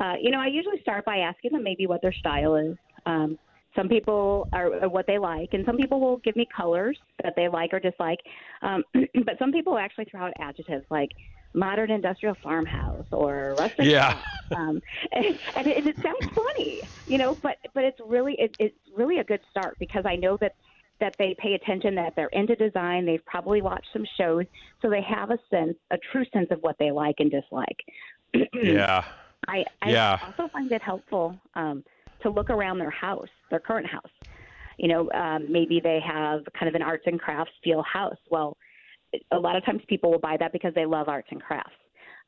uh, 0.00 0.14
you 0.20 0.30
know, 0.30 0.40
I 0.40 0.46
usually 0.46 0.80
start 0.82 1.04
by 1.04 1.18
asking 1.18 1.52
them 1.52 1.62
maybe 1.62 1.86
what 1.86 2.02
their 2.02 2.12
style 2.12 2.56
is. 2.56 2.76
Um, 3.06 3.38
some 3.74 3.88
people 3.88 4.48
are, 4.52 4.82
are 4.82 4.88
what 4.88 5.06
they 5.06 5.18
like, 5.18 5.50
and 5.52 5.64
some 5.64 5.76
people 5.76 6.00
will 6.00 6.18
give 6.18 6.36
me 6.36 6.46
colors 6.54 6.98
that 7.22 7.34
they 7.36 7.48
like 7.48 7.72
or 7.72 7.80
dislike. 7.80 8.18
Um, 8.62 8.82
but 9.24 9.38
some 9.38 9.52
people 9.52 9.78
actually 9.78 10.06
throw 10.06 10.26
out 10.26 10.32
adjectives 10.40 10.84
like 10.90 11.10
modern 11.54 11.90
industrial 11.90 12.36
farmhouse 12.42 13.06
or 13.12 13.54
rustic. 13.58 13.86
Yeah. 13.86 14.20
Um, 14.56 14.80
and, 15.12 15.24
and, 15.56 15.66
it, 15.66 15.76
and 15.78 15.86
it 15.86 15.96
sounds 16.02 16.34
funny, 16.34 16.80
you 17.06 17.18
know, 17.18 17.38
but 17.42 17.56
but 17.74 17.84
it's 17.84 17.98
really 18.04 18.34
it, 18.38 18.54
it's 18.58 18.76
really 18.96 19.18
a 19.18 19.24
good 19.24 19.40
start 19.50 19.76
because 19.78 20.04
I 20.06 20.16
know 20.16 20.36
that 20.40 20.52
that 21.00 21.14
they 21.18 21.34
pay 21.38 21.54
attention, 21.54 21.94
that 21.94 22.14
they're 22.16 22.28
into 22.28 22.56
design, 22.56 23.06
they've 23.06 23.24
probably 23.24 23.62
watched 23.62 23.86
some 23.92 24.04
shows, 24.16 24.44
so 24.82 24.90
they 24.90 25.02
have 25.02 25.30
a 25.30 25.38
sense, 25.50 25.76
a 25.90 25.98
true 26.12 26.24
sense 26.32 26.48
of 26.50 26.60
what 26.60 26.76
they 26.78 26.90
like 26.90 27.16
and 27.18 27.30
dislike. 27.30 27.78
yeah. 28.62 29.04
I, 29.46 29.64
I 29.82 29.90
yeah. 29.90 30.18
also 30.26 30.50
find 30.52 30.70
it 30.72 30.82
helpful 30.82 31.38
um, 31.54 31.84
to 32.22 32.30
look 32.30 32.50
around 32.50 32.78
their 32.78 32.90
house, 32.90 33.28
their 33.50 33.60
current 33.60 33.86
house. 33.86 34.10
You 34.78 34.88
know, 34.88 35.10
um, 35.12 35.50
maybe 35.50 35.80
they 35.80 36.00
have 36.04 36.42
kind 36.58 36.68
of 36.68 36.74
an 36.74 36.82
arts 36.82 37.04
and 37.06 37.20
crafts 37.20 37.52
feel 37.64 37.82
house. 37.82 38.16
Well, 38.30 38.56
a 39.32 39.38
lot 39.38 39.56
of 39.56 39.64
times 39.64 39.80
people 39.88 40.10
will 40.10 40.18
buy 40.18 40.36
that 40.38 40.52
because 40.52 40.74
they 40.74 40.86
love 40.86 41.08
arts 41.08 41.28
and 41.30 41.42
crafts. 41.42 41.72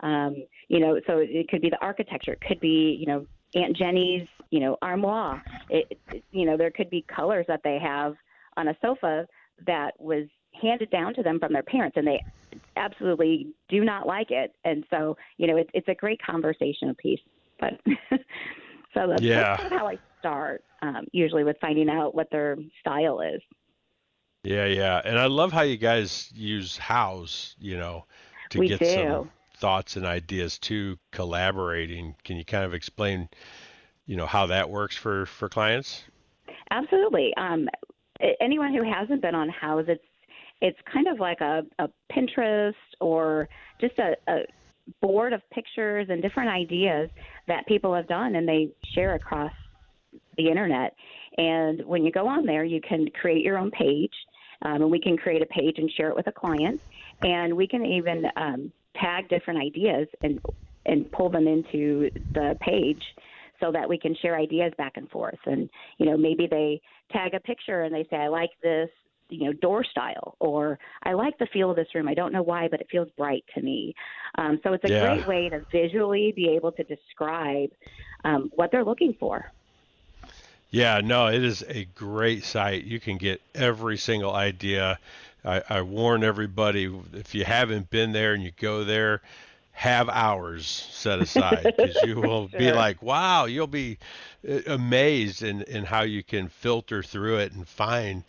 Um, 0.01 0.37
you 0.69 0.81
know, 0.81 0.99
so 1.07 1.19
it 1.19 1.49
could 1.49 1.61
be 1.61 1.71
the 1.71 1.81
architecture, 1.83 2.33
it 2.33 2.41
could 2.41 2.61
be, 2.61 2.97
you 2.99 3.07
know, 3.07 3.27
Aunt 3.55 3.77
Jenny's, 3.77 4.27
you 4.51 4.61
know, 4.61 4.79
armoire. 4.81 5.43
It, 5.69 5.99
it, 6.13 6.25
you 6.31 6.47
know, 6.47 6.57
there 6.57 6.71
could 6.71 6.89
be 6.89 7.05
colors 7.15 7.45
that 7.49 7.61
they 7.63 7.79
have 7.79 8.15
on 8.61 8.69
a 8.69 8.77
sofa 8.83 9.27
that 9.67 9.99
was 9.99 10.27
handed 10.61 10.91
down 10.91 11.15
to 11.15 11.23
them 11.23 11.39
from 11.39 11.53
their 11.53 11.63
parents 11.63 11.97
and 11.97 12.07
they 12.07 12.23
absolutely 12.77 13.49
do 13.69 13.85
not 13.85 14.07
like 14.07 14.31
it 14.31 14.55
and 14.65 14.85
so 14.91 15.17
you 15.39 15.47
know 15.47 15.57
it's 15.57 15.71
it's 15.73 15.89
a 15.89 15.95
great 15.95 16.21
conversational 16.23 16.95
piece 16.95 17.21
but 17.59 17.81
so 18.95 19.07
that's, 19.09 19.23
yeah. 19.23 19.43
that's 19.43 19.63
kind 19.63 19.73
of 19.73 19.79
how 19.79 19.87
i 19.87 19.99
start 20.19 20.63
um, 20.83 21.07
usually 21.13 21.45
with 21.45 21.57
finding 21.61 21.89
out 21.89 22.15
what 22.15 22.29
their 22.31 22.57
style 22.81 23.21
is 23.21 23.41
yeah 24.43 24.67
yeah 24.67 25.01
and 25.05 25.19
i 25.19 25.27
love 25.27 25.53
how 25.53 25.63
you 25.63 25.77
guys 25.77 26.31
use 26.35 26.77
house 26.77 27.55
you 27.59 27.77
know 27.77 28.05
to 28.51 28.59
we 28.59 28.69
get 28.69 28.81
do. 28.81 28.87
some 28.87 29.31
thoughts 29.57 29.97
and 29.97 30.05
ideas 30.05 30.59
to 30.59 30.99
collaborating 31.13 32.15
can 32.25 32.37
you 32.37 32.45
kind 32.45 32.65
of 32.65 32.75
explain 32.75 33.29
you 34.07 34.17
know 34.17 34.27
how 34.27 34.47
that 34.47 34.69
works 34.69 34.97
for 34.97 35.25
for 35.27 35.49
clients 35.49 36.03
Absolutely. 36.71 37.35
Um, 37.37 37.69
anyone 38.41 38.75
who 38.75 38.83
hasn't 38.83 39.23
been 39.23 39.35
on 39.35 39.51
Houzz, 39.51 39.89
it's 39.89 40.05
it's 40.61 40.79
kind 40.93 41.09
of 41.09 41.19
like 41.19 41.41
a, 41.41 41.63
a 41.79 41.89
Pinterest 42.13 42.75
or 43.01 43.49
just 43.81 43.99
a, 43.99 44.15
a 44.29 44.41
board 45.01 45.33
of 45.33 45.41
pictures 45.51 46.09
and 46.11 46.21
different 46.21 46.51
ideas 46.51 47.09
that 47.49 47.67
people 47.67 47.95
have 47.95 48.07
done, 48.07 48.35
and 48.37 48.47
they 48.47 48.71
share 48.95 49.15
across 49.15 49.53
the 50.37 50.49
internet. 50.49 50.95
And 51.39 51.85
when 51.87 52.05
you 52.05 52.13
go 52.13 52.27
on 52.27 52.45
there, 52.45 52.65
you 52.65 52.81
can 52.81 53.09
create 53.21 53.43
your 53.43 53.57
own 53.57 53.71
page, 53.71 54.13
um, 54.63 54.83
and 54.83 54.91
we 54.91 55.01
can 55.01 55.17
create 55.17 55.41
a 55.41 55.47
page 55.47 55.77
and 55.79 55.91
share 55.97 56.09
it 56.09 56.17
with 56.17 56.27
a 56.27 56.33
client, 56.33 56.81
and 57.23 57.57
we 57.57 57.67
can 57.67 57.87
even 57.87 58.27
um, 58.37 58.73
tag 58.97 59.29
different 59.29 59.61
ideas 59.61 60.09
and 60.23 60.41
and 60.87 61.11
pull 61.13 61.29
them 61.29 61.47
into 61.47 62.11
the 62.33 62.57
page 62.61 63.03
so 63.61 63.71
that 63.73 63.89
we 63.89 63.99
can 63.99 64.15
share 64.17 64.37
ideas 64.37 64.73
back 64.77 64.97
and 64.97 65.09
forth. 65.11 65.39
And 65.47 65.69
you 65.99 66.07
know, 66.07 66.17
maybe 66.17 66.47
they 66.51 66.81
tag 67.13 67.35
a 67.35 67.41
picture 67.41 67.83
and 67.83 67.95
they 67.95 68.07
say, 68.11 68.17
"I 68.17 68.29
like 68.29 68.51
this." 68.63 68.89
you 69.31 69.45
know 69.45 69.53
door 69.53 69.85
style 69.85 70.35
or 70.41 70.79
i 71.05 71.13
like 71.13 71.39
the 71.39 71.47
feel 71.53 71.71
of 71.71 71.77
this 71.77 71.87
room 71.95 72.09
i 72.09 72.15
don't 72.15 72.33
know 72.33 72.43
why 72.43 72.69
but 72.69 72.81
it 72.81 72.89
feels 72.91 73.09
bright 73.17 73.45
to 73.55 73.63
me 73.63 73.95
um, 74.37 74.59
so 74.63 74.73
it's 74.73 74.85
a 74.85 74.89
yeah. 74.89 75.15
great 75.15 75.27
way 75.27 75.49
to 75.49 75.65
visually 75.73 76.33
be 76.35 76.49
able 76.49 76.73
to 76.73 76.83
describe 76.85 77.71
um, 78.25 78.51
what 78.55 78.71
they're 78.71 78.85
looking 78.85 79.15
for 79.19 79.51
yeah 80.71 81.01
no 81.03 81.29
it 81.29 81.43
is 81.43 81.65
a 81.69 81.85
great 81.95 82.45
site 82.45 82.85
you 82.85 83.01
can 83.01 83.17
get 83.17 83.41
every 83.55 83.97
single 83.97 84.35
idea 84.35 84.99
I, 85.45 85.63
I 85.69 85.83
warn 85.83 86.23
everybody 86.23 86.93
if 87.15 87.35
you 87.35 87.45
haven't 87.45 87.89
been 87.91 88.13
there 88.13 88.35
and 88.35 88.43
you 88.43 88.53
go 88.61 88.85
there 88.85 89.23
have 89.81 90.11
hours 90.11 90.67
set 90.67 91.21
aside 91.23 91.73
because 91.75 91.97
you 92.03 92.17
will 92.17 92.51
sure. 92.51 92.59
be 92.59 92.71
like, 92.71 93.03
wow, 93.03 93.47
you'll 93.47 93.67
be 93.67 93.97
uh, 94.47 94.59
amazed 94.67 95.43
in, 95.43 95.63
in 95.63 95.85
how 95.85 96.03
you 96.03 96.23
can 96.23 96.49
filter 96.49 97.03
through 97.03 97.39
it 97.39 97.53
and 97.53 97.67
find 97.67 98.23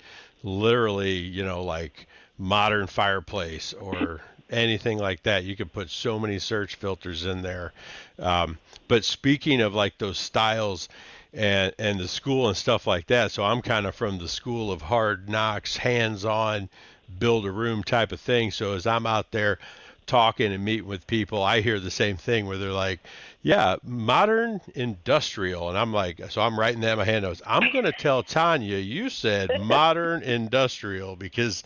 literally, 0.43 1.17
you 1.17 1.43
know, 1.43 1.61
like 1.61 2.07
modern 2.37 2.87
fireplace 2.87 3.73
or 3.73 4.21
anything 4.49 4.97
like 4.97 5.23
that. 5.23 5.43
You 5.43 5.57
can 5.57 5.67
put 5.67 5.89
so 5.89 6.17
many 6.17 6.39
search 6.39 6.75
filters 6.75 7.25
in 7.25 7.41
there. 7.41 7.73
Um, 8.17 8.57
but 8.87 9.03
speaking 9.03 9.59
of 9.59 9.75
like 9.75 9.97
those 9.97 10.17
styles 10.17 10.87
and 11.33 11.73
and 11.77 11.99
the 11.99 12.07
school 12.07 12.47
and 12.47 12.55
stuff 12.55 12.87
like 12.87 13.07
that, 13.07 13.31
so 13.31 13.43
I'm 13.43 13.61
kind 13.61 13.85
of 13.85 13.93
from 13.93 14.19
the 14.19 14.29
school 14.29 14.71
of 14.71 14.81
hard 14.81 15.27
knocks, 15.27 15.75
hands 15.75 16.23
on, 16.23 16.69
build 17.19 17.45
a 17.45 17.51
room 17.51 17.83
type 17.83 18.13
of 18.13 18.21
thing. 18.21 18.51
So 18.51 18.73
as 18.73 18.87
I'm 18.87 19.05
out 19.05 19.31
there 19.31 19.59
talking 20.11 20.51
and 20.51 20.65
meeting 20.65 20.85
with 20.85 21.07
people, 21.07 21.41
I 21.41 21.61
hear 21.61 21.79
the 21.79 21.89
same 21.89 22.17
thing 22.17 22.45
where 22.45 22.57
they're 22.57 22.73
like, 22.73 22.99
"Yeah, 23.41 23.77
modern 23.81 24.59
industrial," 24.75 25.69
and 25.69 25.77
I'm 25.77 25.93
like, 25.93 26.19
so 26.29 26.41
I'm 26.41 26.59
writing 26.59 26.81
that 26.81 26.91
in 26.91 26.97
my 26.97 27.05
hand 27.05 27.23
notes. 27.23 27.41
I'm 27.47 27.71
going 27.71 27.85
to 27.85 27.93
tell 27.93 28.21
Tanya 28.21 28.75
you 28.75 29.09
said 29.09 29.61
modern 29.61 30.21
industrial 30.37 31.15
because 31.15 31.63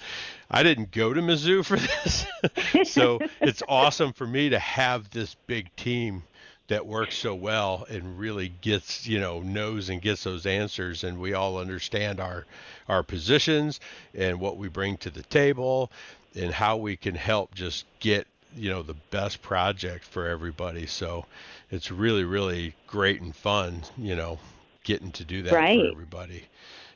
I 0.51 0.62
didn't 0.62 0.91
go 0.91 1.12
to 1.12 1.21
Mizzou 1.21 1.65
for 1.65 1.77
this, 2.03 2.93
so 2.93 3.17
it's 3.41 3.63
awesome 3.67 4.13
for 4.13 4.27
me 4.27 4.49
to 4.49 4.60
have 4.60 5.10
this 5.10 5.36
big 5.47 5.75
team 5.75 6.21
that 6.67 6.86
works 6.86 7.15
so 7.15 7.34
well 7.34 7.88
and 7.89 8.19
really 8.19 8.49
gets 8.62 9.08
you 9.08 9.19
know 9.19 9.39
knows 9.39 9.89
and 9.89 10.03
gets 10.03 10.23
those 10.23 10.45
answers. 10.45 11.03
And 11.03 11.19
we 11.19 11.34
all 11.34 11.58
understand 11.58 12.19
our 12.19 12.45
our 12.88 13.01
positions 13.01 13.79
and 14.13 14.39
what 14.39 14.58
we 14.58 14.67
bring 14.67 14.97
to 14.97 15.10
the 15.10 15.23
table 15.23 15.91
and 16.36 16.53
how 16.53 16.77
we 16.77 16.95
can 16.95 17.15
help 17.15 17.55
just 17.55 17.86
get 17.99 18.27
you 18.55 18.69
know 18.69 18.81
the 18.81 18.95
best 19.11 19.41
project 19.41 20.03
for 20.05 20.27
everybody. 20.27 20.85
So 20.85 21.25
it's 21.71 21.91
really 21.91 22.23
really 22.23 22.75
great 22.87 23.21
and 23.21 23.35
fun, 23.35 23.83
you 23.97 24.15
know, 24.15 24.39
getting 24.83 25.11
to 25.13 25.25
do 25.25 25.43
that 25.43 25.53
right. 25.53 25.79
for 25.79 25.91
everybody. 25.91 26.45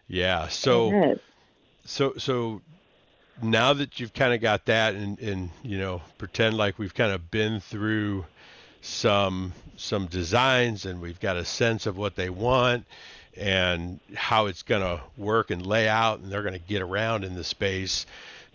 Yeah. 0.07 0.47
So 0.47 1.19
so 1.85 2.13
so 2.17 2.61
now 3.41 3.73
that 3.73 3.99
you've 3.99 4.13
kind 4.13 4.33
of 4.33 4.41
got 4.41 4.65
that 4.65 4.95
and 4.95 5.19
and 5.19 5.49
you 5.63 5.77
know 5.77 6.01
pretend 6.17 6.57
like 6.57 6.77
we've 6.77 6.93
kind 6.93 7.11
of 7.11 7.31
been 7.31 7.59
through 7.59 8.25
some 8.81 9.53
some 9.77 10.07
designs 10.07 10.85
and 10.85 11.01
we've 11.01 11.19
got 11.19 11.37
a 11.37 11.45
sense 11.45 11.85
of 11.85 11.97
what 11.97 12.15
they 12.15 12.29
want 12.29 12.85
and 13.37 13.99
how 14.15 14.47
it's 14.47 14.63
going 14.63 14.81
to 14.81 15.01
work 15.17 15.51
and 15.51 15.65
lay 15.65 15.87
out 15.87 16.19
and 16.19 16.31
they're 16.31 16.41
going 16.41 16.53
to 16.53 16.59
get 16.67 16.81
around 16.81 17.23
in 17.23 17.35
the 17.35 17.43
space 17.43 18.05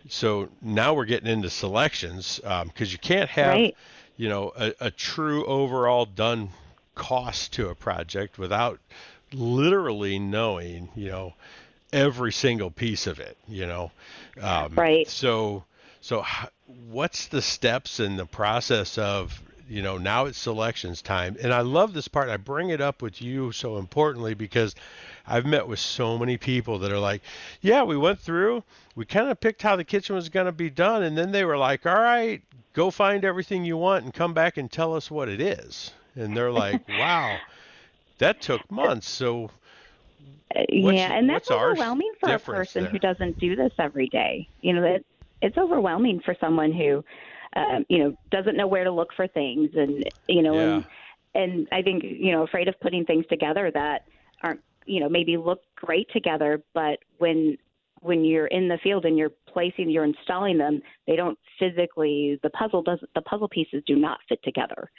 so 0.08 0.48
now 0.60 0.94
we're 0.94 1.04
getting 1.04 1.30
into 1.30 1.50
selections 1.50 2.36
because 2.36 2.62
um, 2.62 2.72
you 2.78 2.98
can't 2.98 3.30
have, 3.30 3.54
right. 3.54 3.76
you 4.16 4.28
know, 4.28 4.52
a, 4.56 4.72
a 4.80 4.90
true 4.90 5.44
overall 5.46 6.04
done 6.04 6.50
cost 6.94 7.54
to 7.54 7.68
a 7.68 7.74
project 7.74 8.38
without 8.38 8.78
literally 9.32 10.18
knowing, 10.18 10.88
you 10.94 11.08
know, 11.08 11.34
every 11.92 12.32
single 12.32 12.70
piece 12.70 13.06
of 13.06 13.18
it. 13.20 13.36
You 13.48 13.66
know, 13.66 13.90
um, 14.40 14.74
right. 14.74 15.08
So 15.08 15.64
so 16.00 16.24
what's 16.66 17.28
the 17.28 17.42
steps 17.42 18.00
in 18.00 18.16
the 18.16 18.26
process 18.26 18.98
of 18.98 19.40
you 19.68 19.82
know 19.82 19.98
now 19.98 20.26
it's 20.26 20.38
selections 20.38 21.02
time. 21.02 21.36
And 21.40 21.52
i 21.52 21.60
love 21.60 21.92
this 21.92 22.08
part. 22.08 22.28
I 22.28 22.36
bring 22.36 22.70
it 22.70 22.80
up 22.80 23.02
with 23.02 23.20
you 23.22 23.52
so 23.52 23.78
importantly 23.78 24.34
because 24.34 24.74
i've 25.26 25.46
met 25.46 25.66
with 25.66 25.78
so 25.78 26.18
many 26.18 26.36
people 26.36 26.78
that 26.80 26.92
are 26.92 26.98
like 26.98 27.22
yeah 27.62 27.82
we 27.82 27.96
went 27.96 28.18
through 28.18 28.62
we 28.94 29.04
kind 29.04 29.28
of 29.28 29.40
picked 29.40 29.62
how 29.62 29.76
the 29.76 29.84
kitchen 29.84 30.14
was 30.14 30.28
going 30.28 30.46
to 30.46 30.52
be 30.52 30.70
done. 30.70 31.02
And 31.02 31.16
then 31.16 31.32
they 31.32 31.44
were 31.44 31.56
like 31.56 31.86
all 31.86 31.94
right 31.94 32.42
go 32.72 32.90
find 32.90 33.24
everything 33.24 33.64
you 33.64 33.76
want 33.76 34.04
and 34.04 34.12
come 34.12 34.34
back 34.34 34.56
and 34.56 34.70
tell 34.70 34.94
us 34.94 35.10
what 35.10 35.28
it 35.28 35.40
is. 35.40 35.92
And 36.14 36.36
they're 36.36 36.52
like 36.52 36.86
wow 36.88 37.38
that 38.18 38.40
took 38.40 38.70
months. 38.70 39.08
So 39.08 39.50
uh, 40.54 40.62
yeah 40.68 41.12
and 41.12 41.28
that's 41.28 41.50
overwhelming 41.50 42.12
for 42.20 42.32
a 42.32 42.38
person 42.38 42.84
there? 42.84 42.92
who 42.92 42.98
doesn't 42.98 43.38
do 43.38 43.56
this 43.56 43.72
every 43.78 44.08
day. 44.08 44.48
You 44.60 44.74
know 44.74 44.84
it, 44.84 45.06
it's 45.40 45.58
overwhelming 45.58 46.20
for 46.20 46.34
someone 46.40 46.72
who 46.72 47.04
um, 47.56 47.84
you 47.88 47.98
know, 47.98 48.16
doesn't 48.30 48.56
know 48.56 48.66
where 48.66 48.84
to 48.84 48.90
look 48.90 49.10
for 49.14 49.26
things, 49.26 49.70
and 49.74 50.04
you 50.28 50.42
know, 50.42 50.54
yeah. 50.54 50.60
and 50.62 50.84
and 51.34 51.68
I 51.72 51.82
think 51.82 52.04
you 52.04 52.32
know, 52.32 52.42
afraid 52.42 52.68
of 52.68 52.78
putting 52.80 53.04
things 53.04 53.24
together 53.28 53.70
that 53.72 54.06
aren't 54.42 54.60
you 54.86 55.00
know 55.00 55.08
maybe 55.08 55.36
look 55.36 55.62
great 55.76 56.08
together, 56.12 56.62
but 56.74 56.98
when 57.18 57.56
when 58.00 58.24
you're 58.24 58.48
in 58.48 58.68
the 58.68 58.78
field 58.82 59.06
and 59.06 59.16
you're 59.16 59.32
placing, 59.48 59.88
you're 59.88 60.04
installing 60.04 60.58
them, 60.58 60.82
they 61.06 61.16
don't 61.16 61.38
physically. 61.58 62.38
The 62.42 62.50
puzzle 62.50 62.82
does 62.82 63.00
the 63.14 63.22
puzzle 63.22 63.48
pieces 63.48 63.82
do 63.86 63.96
not 63.96 64.18
fit 64.28 64.42
together. 64.42 64.90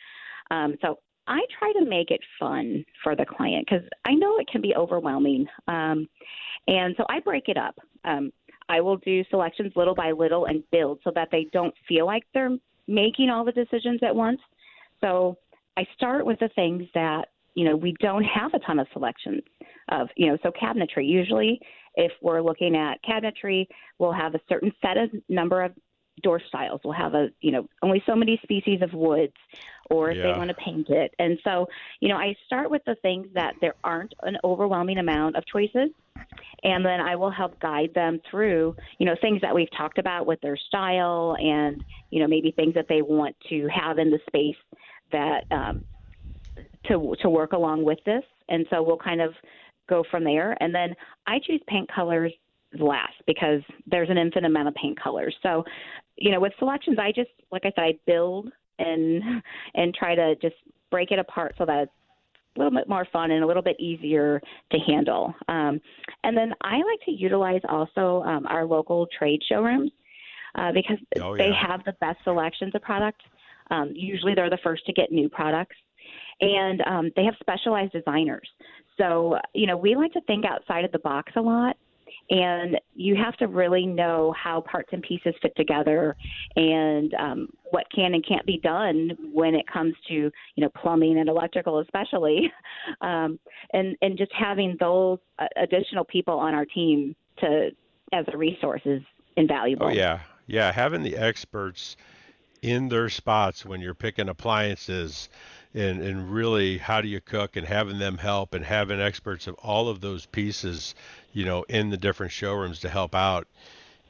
Um, 0.49 0.75
so 0.81 0.99
I 1.27 1.41
try 1.57 1.71
to 1.73 1.85
make 1.85 2.11
it 2.11 2.21
fun 2.39 2.85
for 3.03 3.15
the 3.15 3.25
client 3.25 3.67
because 3.69 3.87
I 4.05 4.13
know 4.13 4.37
it 4.37 4.47
can 4.47 4.61
be 4.61 4.75
overwhelming. 4.75 5.47
Um, 5.67 6.07
and 6.67 6.95
so 6.97 7.05
I 7.09 7.19
break 7.19 7.47
it 7.47 7.57
up. 7.57 7.77
Um, 8.03 8.31
I 8.69 8.82
will 8.82 8.97
do 8.97 9.23
selections 9.30 9.73
little 9.75 9.95
by 9.95 10.12
little 10.12 10.45
and 10.45 10.63
build 10.71 10.99
so 11.04 11.12
that 11.15 11.30
they 11.32 11.47
don't 11.54 11.73
feel 11.88 12.06
like 12.06 12.23
they're 12.34 12.58
making 12.88 13.30
all 13.30 13.45
the 13.45 13.51
decisions 13.51 13.99
at 14.04 14.15
once. 14.15 14.39
So 15.01 15.38
I 15.78 15.86
start 15.95 16.25
with 16.25 16.39
the 16.39 16.49
things 16.56 16.84
that, 16.93 17.30
you 17.54 17.65
know, 17.65 17.75
we 17.75 17.93
don't 17.99 18.23
have 18.23 18.54
a 18.54 18.60
ton 18.60 18.80
of 18.80 18.88
selections 18.93 19.41
of, 19.89 20.08
you 20.15 20.28
know, 20.28 20.38
so 20.43 20.51
cabinetry. 20.51 21.08
Usually, 21.08 21.60
if 21.95 22.12
we're 22.21 22.41
looking 22.41 22.75
at 22.75 23.04
cabinetry, 23.04 23.67
we'll 23.99 24.12
have 24.12 24.36
a 24.36 24.41
certain 24.49 24.71
set 24.82 24.97
of 24.97 25.10
number 25.30 25.63
of 25.63 25.73
door 26.21 26.41
styles. 26.47 26.82
We'll 26.84 26.93
have 26.93 27.13
a, 27.13 27.30
you 27.41 27.51
know, 27.51 27.67
only 27.82 28.04
so 28.06 28.15
many 28.15 28.39
species 28.43 28.82
of 28.82 28.93
woods 28.93 29.34
or 29.89 30.12
if 30.12 30.17
yeah. 30.17 30.23
they 30.23 30.38
want 30.38 30.49
to 30.49 30.56
paint 30.56 30.89
it. 30.89 31.13
And 31.19 31.38
so, 31.43 31.67
you 31.99 32.10
know, 32.10 32.17
I 32.17 32.36
start 32.45 32.69
with 32.69 32.84
the 32.86 32.95
things 32.95 33.28
that 33.34 33.56
there 33.62 33.75
aren't 33.84 34.13
an 34.23 34.38
overwhelming 34.43 34.97
amount 34.97 35.36
of 35.36 35.45
choices. 35.45 35.89
And 36.63 36.84
then 36.84 37.01
I 37.01 37.15
will 37.15 37.30
help 37.30 37.60
guide 37.60 37.91
them 37.93 38.21
through, 38.30 38.75
you 38.97 39.06
know, 39.06 39.15
things 39.19 39.41
that 39.41 39.54
we've 39.54 39.71
talked 39.78 39.97
about 39.97 40.25
with 40.25 40.39
their 40.41 40.58
style 40.58 41.36
and, 41.39 41.84
you 42.10 42.19
know, 42.19 42.28
maybe 42.28 42.51
things 42.51 42.73
that 42.75 42.88
they 42.88 43.01
want 43.01 43.36
to 43.49 43.67
have 43.67 43.99
in 43.99 44.10
the 44.10 44.19
space 44.28 44.56
that 45.12 45.43
um, 45.51 45.84
to 46.86 47.15
to 47.21 47.30
work 47.30 47.54
along 47.54 47.84
with 47.84 47.99
this. 48.06 48.23
And 48.49 48.65
so 48.69 48.82
we'll 48.82 48.97
kind 48.97 49.21
of 49.21 49.34
go 49.88 50.04
from 50.10 50.23
there. 50.23 50.58
And 50.60 50.73
then 50.73 50.95
I 51.28 51.39
choose 51.39 51.62
paint 51.67 51.89
colors 51.93 52.34
last 52.79 53.13
because 53.27 53.61
there's 53.88 54.09
an 54.09 54.17
infinite 54.17 54.47
amount 54.47 54.67
of 54.67 54.75
paint 54.75 54.99
colors. 55.01 55.35
So, 55.43 55.63
you 56.17 56.31
know, 56.31 56.39
with 56.39 56.53
selections, 56.59 56.97
I 56.99 57.11
just 57.11 57.29
like 57.51 57.63
I 57.65 57.71
said, 57.75 57.81
I 57.81 57.93
build 58.05 58.51
and 58.79 59.23
and 59.75 59.93
try 59.93 60.15
to 60.15 60.35
just 60.41 60.55
break 60.91 61.11
it 61.11 61.19
apart 61.19 61.55
so 61.57 61.65
that 61.65 61.83
it's 61.83 61.91
a 62.55 62.59
little 62.59 62.77
bit 62.77 62.88
more 62.88 63.07
fun 63.11 63.31
and 63.31 63.43
a 63.43 63.47
little 63.47 63.63
bit 63.63 63.79
easier 63.79 64.41
to 64.71 64.77
handle. 64.79 65.33
Um, 65.47 65.81
and 66.23 66.38
then 66.38 66.53
I 66.61 66.77
like 66.77 67.01
to 67.05 67.11
utilize 67.11 67.61
also 67.67 68.23
um, 68.23 68.45
our 68.47 68.65
local 68.65 69.07
trade 69.17 69.41
showrooms 69.47 69.91
uh, 70.55 70.71
because 70.71 70.97
oh, 71.21 71.33
yeah. 71.33 71.45
they 71.45 71.53
have 71.53 71.83
the 71.83 71.93
best 71.99 72.19
selections 72.23 72.73
of 72.75 72.81
products. 72.81 73.25
Um, 73.71 73.91
usually, 73.93 74.35
they're 74.35 74.49
the 74.49 74.59
first 74.63 74.85
to 74.85 74.93
get 74.93 75.11
new 75.11 75.27
products, 75.27 75.75
and 76.39 76.81
um, 76.85 77.11
they 77.15 77.25
have 77.25 77.33
specialized 77.39 77.93
designers. 77.93 78.47
So, 78.97 79.38
you 79.53 79.67
know, 79.67 79.75
we 79.75 79.95
like 79.95 80.13
to 80.13 80.21
think 80.21 80.45
outside 80.45 80.85
of 80.85 80.91
the 80.91 80.99
box 80.99 81.33
a 81.35 81.41
lot 81.41 81.75
and 82.29 82.79
you 82.95 83.15
have 83.15 83.35
to 83.38 83.47
really 83.47 83.85
know 83.85 84.33
how 84.41 84.61
parts 84.61 84.89
and 84.91 85.03
pieces 85.03 85.33
fit 85.41 85.55
together 85.55 86.15
and 86.55 87.13
um, 87.15 87.47
what 87.71 87.85
can 87.93 88.13
and 88.13 88.25
can't 88.27 88.45
be 88.45 88.59
done 88.59 89.11
when 89.31 89.53
it 89.53 89.65
comes 89.67 89.93
to 90.07 90.13
you 90.13 90.31
know 90.57 90.69
plumbing 90.81 91.19
and 91.19 91.29
electrical 91.29 91.79
especially. 91.79 92.51
Um, 93.01 93.39
and 93.73 93.95
and 94.01 94.17
just 94.17 94.31
having 94.31 94.77
those 94.79 95.17
uh, 95.39 95.47
additional 95.57 96.05
people 96.05 96.38
on 96.38 96.53
our 96.53 96.65
team 96.65 97.15
to 97.39 97.71
as 98.13 98.25
a 98.31 98.38
resource 98.38 98.81
is 98.85 99.01
invaluable. 99.38 99.88
Oh 99.88 99.89
yeah. 99.89 100.19
Yeah 100.45 100.71
having 100.71 101.01
the 101.01 101.17
experts 101.17 101.97
in 102.61 102.89
their 102.89 103.09
spots 103.09 103.65
when 103.65 103.81
you're 103.81 103.95
picking 103.95 104.29
appliances 104.29 105.29
and 105.75 106.01
and 106.01 106.31
really 106.31 106.77
how 106.77 107.01
do 107.01 107.07
you 107.07 107.19
cook 107.19 107.55
and 107.55 107.67
having 107.67 107.99
them 107.99 108.17
help 108.17 108.53
and 108.53 108.65
having 108.65 108.99
experts 108.99 109.45
of 109.45 109.55
all 109.55 109.89
of 109.89 110.01
those 110.01 110.25
pieces 110.25 110.95
you 111.33 111.45
know 111.45 111.63
in 111.63 111.89
the 111.89 111.97
different 111.97 112.31
showrooms 112.31 112.79
to 112.79 112.89
help 112.89 113.13
out 113.13 113.47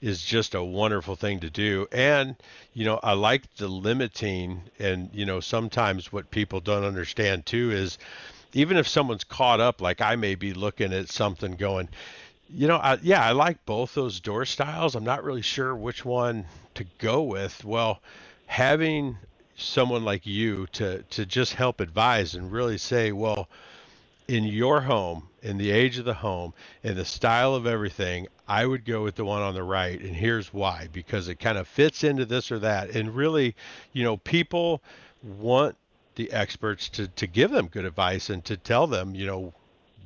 is 0.01 0.23
just 0.23 0.54
a 0.54 0.63
wonderful 0.63 1.15
thing 1.15 1.39
to 1.39 1.49
do. 1.49 1.88
And 1.91 2.36
you 2.73 2.86
know 2.86 2.99
i 3.01 3.13
like 3.13 3.56
the 3.56 3.67
limiting 3.67 4.62
and 4.78 5.10
you 5.13 5.25
know 5.25 5.39
sometimes 5.39 6.12
what 6.13 6.30
people 6.30 6.60
don't 6.60 6.84
understand 6.84 7.45
too 7.45 7.71
is 7.71 7.97
even 8.54 8.78
if 8.78 8.88
someone's 8.88 9.23
caught 9.23 9.60
up 9.60 9.82
like 9.82 10.01
i 10.01 10.15
may 10.15 10.36
be 10.36 10.54
looking 10.54 10.93
at 10.93 11.10
something 11.10 11.54
going 11.54 11.89
you 12.49 12.67
know 12.67 12.78
I, 12.78 12.99
yeah 13.01 13.25
i 13.25 13.32
like 13.32 13.65
both 13.65 13.95
those 13.95 14.19
door 14.19 14.45
styles. 14.45 14.95
I'm 14.95 15.04
not 15.04 15.23
really 15.23 15.41
sure 15.41 15.75
which 15.75 16.06
one 16.06 16.45
to 16.75 16.86
go 16.99 17.23
with. 17.23 17.63
Well 17.65 18.01
having 18.45 19.17
someone 19.56 20.04
like 20.04 20.26
you 20.26 20.68
to 20.74 21.04
to 21.04 21.26
just 21.26 21.54
help 21.54 21.80
advise 21.80 22.36
and 22.36 22.52
really 22.52 22.78
say, 22.78 23.12
well, 23.12 23.48
in 24.28 24.44
your 24.44 24.82
home, 24.82 25.28
in 25.41 25.58
the 25.58 25.72
age 25.72 25.98
of 25.98 26.06
the 26.06 26.13
home, 26.13 26.54
in 26.84 26.96
the 26.96 27.06
style 27.06 27.54
of 27.54 27.68
everything, 27.68 28.28
I 28.48 28.65
would 28.65 28.86
go 28.86 29.04
with 29.04 29.15
the 29.15 29.26
one 29.26 29.41
on 29.41 29.54
the 29.54 29.63
right, 29.63 30.00
and 30.00 30.15
here's 30.15 30.54
why: 30.54 30.89
because 30.91 31.28
it 31.28 31.39
kind 31.39 31.58
of 31.58 31.68
fits 31.68 32.04
into 32.04 32.26
this 32.26 32.52
or 32.52 32.60
that, 32.60 32.89
and 32.91 33.15
really, 33.15 33.56
you 33.94 34.04
know, 34.04 34.18
people 34.18 34.82
want 35.24 35.76
the 36.15 36.32
experts 36.32 36.89
to 36.89 37.08
to 37.08 37.28
give 37.28 37.52
them 37.52 37.68
good 37.68 37.86
advice 37.86 38.30
and 38.30 38.44
to 38.46 38.58
tell 38.58 38.88
them, 38.88 39.15
you 39.15 39.26
know, 39.26 39.54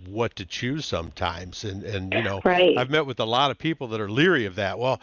what 0.07 0.35
to 0.35 0.45
choose 0.45 0.85
sometimes 0.85 1.63
and 1.63 1.83
and 1.83 2.13
you 2.13 2.23
know 2.23 2.41
right. 2.45 2.77
I've 2.77 2.89
met 2.89 3.05
with 3.05 3.19
a 3.19 3.25
lot 3.25 3.51
of 3.51 3.57
people 3.57 3.87
that 3.89 3.99
are 3.99 4.09
leery 4.09 4.45
of 4.45 4.55
that. 4.55 4.79
Well, 4.79 4.99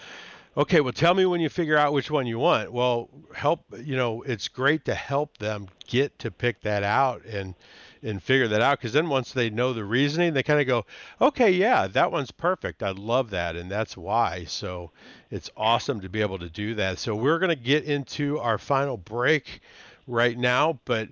okay, 0.56 0.80
well, 0.80 0.92
tell 0.92 1.14
me 1.14 1.26
when 1.26 1.40
you 1.40 1.48
figure 1.48 1.76
out 1.76 1.92
which 1.92 2.10
one 2.10 2.26
you 2.26 2.38
want. 2.38 2.72
Well, 2.72 3.08
help, 3.34 3.64
you 3.82 3.96
know, 3.96 4.22
it's 4.22 4.48
great 4.48 4.84
to 4.86 4.94
help 4.94 5.38
them 5.38 5.68
get 5.86 6.18
to 6.20 6.30
pick 6.30 6.60
that 6.62 6.82
out 6.82 7.24
and 7.24 7.54
and 8.02 8.22
figure 8.22 8.46
that 8.46 8.60
out 8.60 8.78
because 8.78 8.92
then 8.92 9.08
once 9.08 9.32
they 9.32 9.50
know 9.50 9.72
the 9.72 9.84
reasoning, 9.84 10.32
they 10.32 10.42
kind 10.42 10.60
of 10.60 10.66
go, 10.66 10.84
okay, 11.20 11.50
yeah, 11.50 11.88
that 11.88 12.12
one's 12.12 12.30
perfect. 12.30 12.82
I 12.82 12.90
love 12.90 13.30
that, 13.30 13.56
and 13.56 13.70
that's 13.70 13.96
why. 13.96 14.44
So 14.44 14.92
it's 15.30 15.50
awesome 15.56 16.00
to 16.02 16.08
be 16.08 16.20
able 16.20 16.38
to 16.38 16.48
do 16.48 16.74
that. 16.76 16.98
So 16.98 17.16
we're 17.16 17.38
going 17.38 17.50
to 17.50 17.56
get 17.56 17.84
into 17.84 18.38
our 18.38 18.58
final 18.58 18.96
break 18.96 19.60
right 20.06 20.38
now, 20.38 20.78
but 20.84 21.08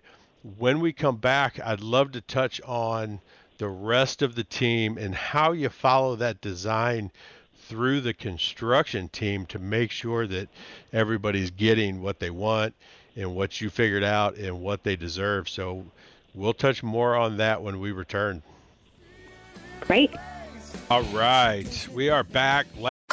when 0.59 0.78
we 0.78 0.92
come 0.92 1.16
back, 1.16 1.59
I'd 1.59 1.80
love 1.80 2.12
to 2.12 2.20
touch 2.20 2.61
on 2.61 3.18
the 3.59 3.68
rest 3.68 4.22
of 4.22 4.35
the 4.35 4.44
team 4.44 4.98
and 4.98 5.14
how 5.14 5.52
you 5.52 5.70
follow 5.70 6.16
that 6.16 6.40
design 6.40 7.11
through 7.68 8.00
the 8.00 8.14
construction 8.14 9.09
team 9.09 9.46
to 9.46 9.59
make 9.59 9.90
sure 9.90 10.27
that 10.27 10.48
everybody's 10.92 11.50
getting 11.50 12.03
what 12.03 12.18
they 12.18 12.31
want 12.31 12.74
and 13.16 13.35
what 13.35 13.61
you 13.61 13.70
figured 13.70 14.05
out 14.05 14.37
and 14.37 14.61
what 14.61 14.83
they 14.83 14.96
deserve. 14.96 15.48
So 15.48 15.85
we'll 16.35 16.55
touch 16.55 16.83
more 16.83 17.14
on 17.14 17.37
that 17.38 17.62
when 17.62 17.81
we 17.81 17.92
return. 17.92 18.42
Great. 19.81 20.11
All 20.90 21.03
right. 21.05 21.88
We 21.92 22.11
are 22.11 22.22
back. 22.22 22.66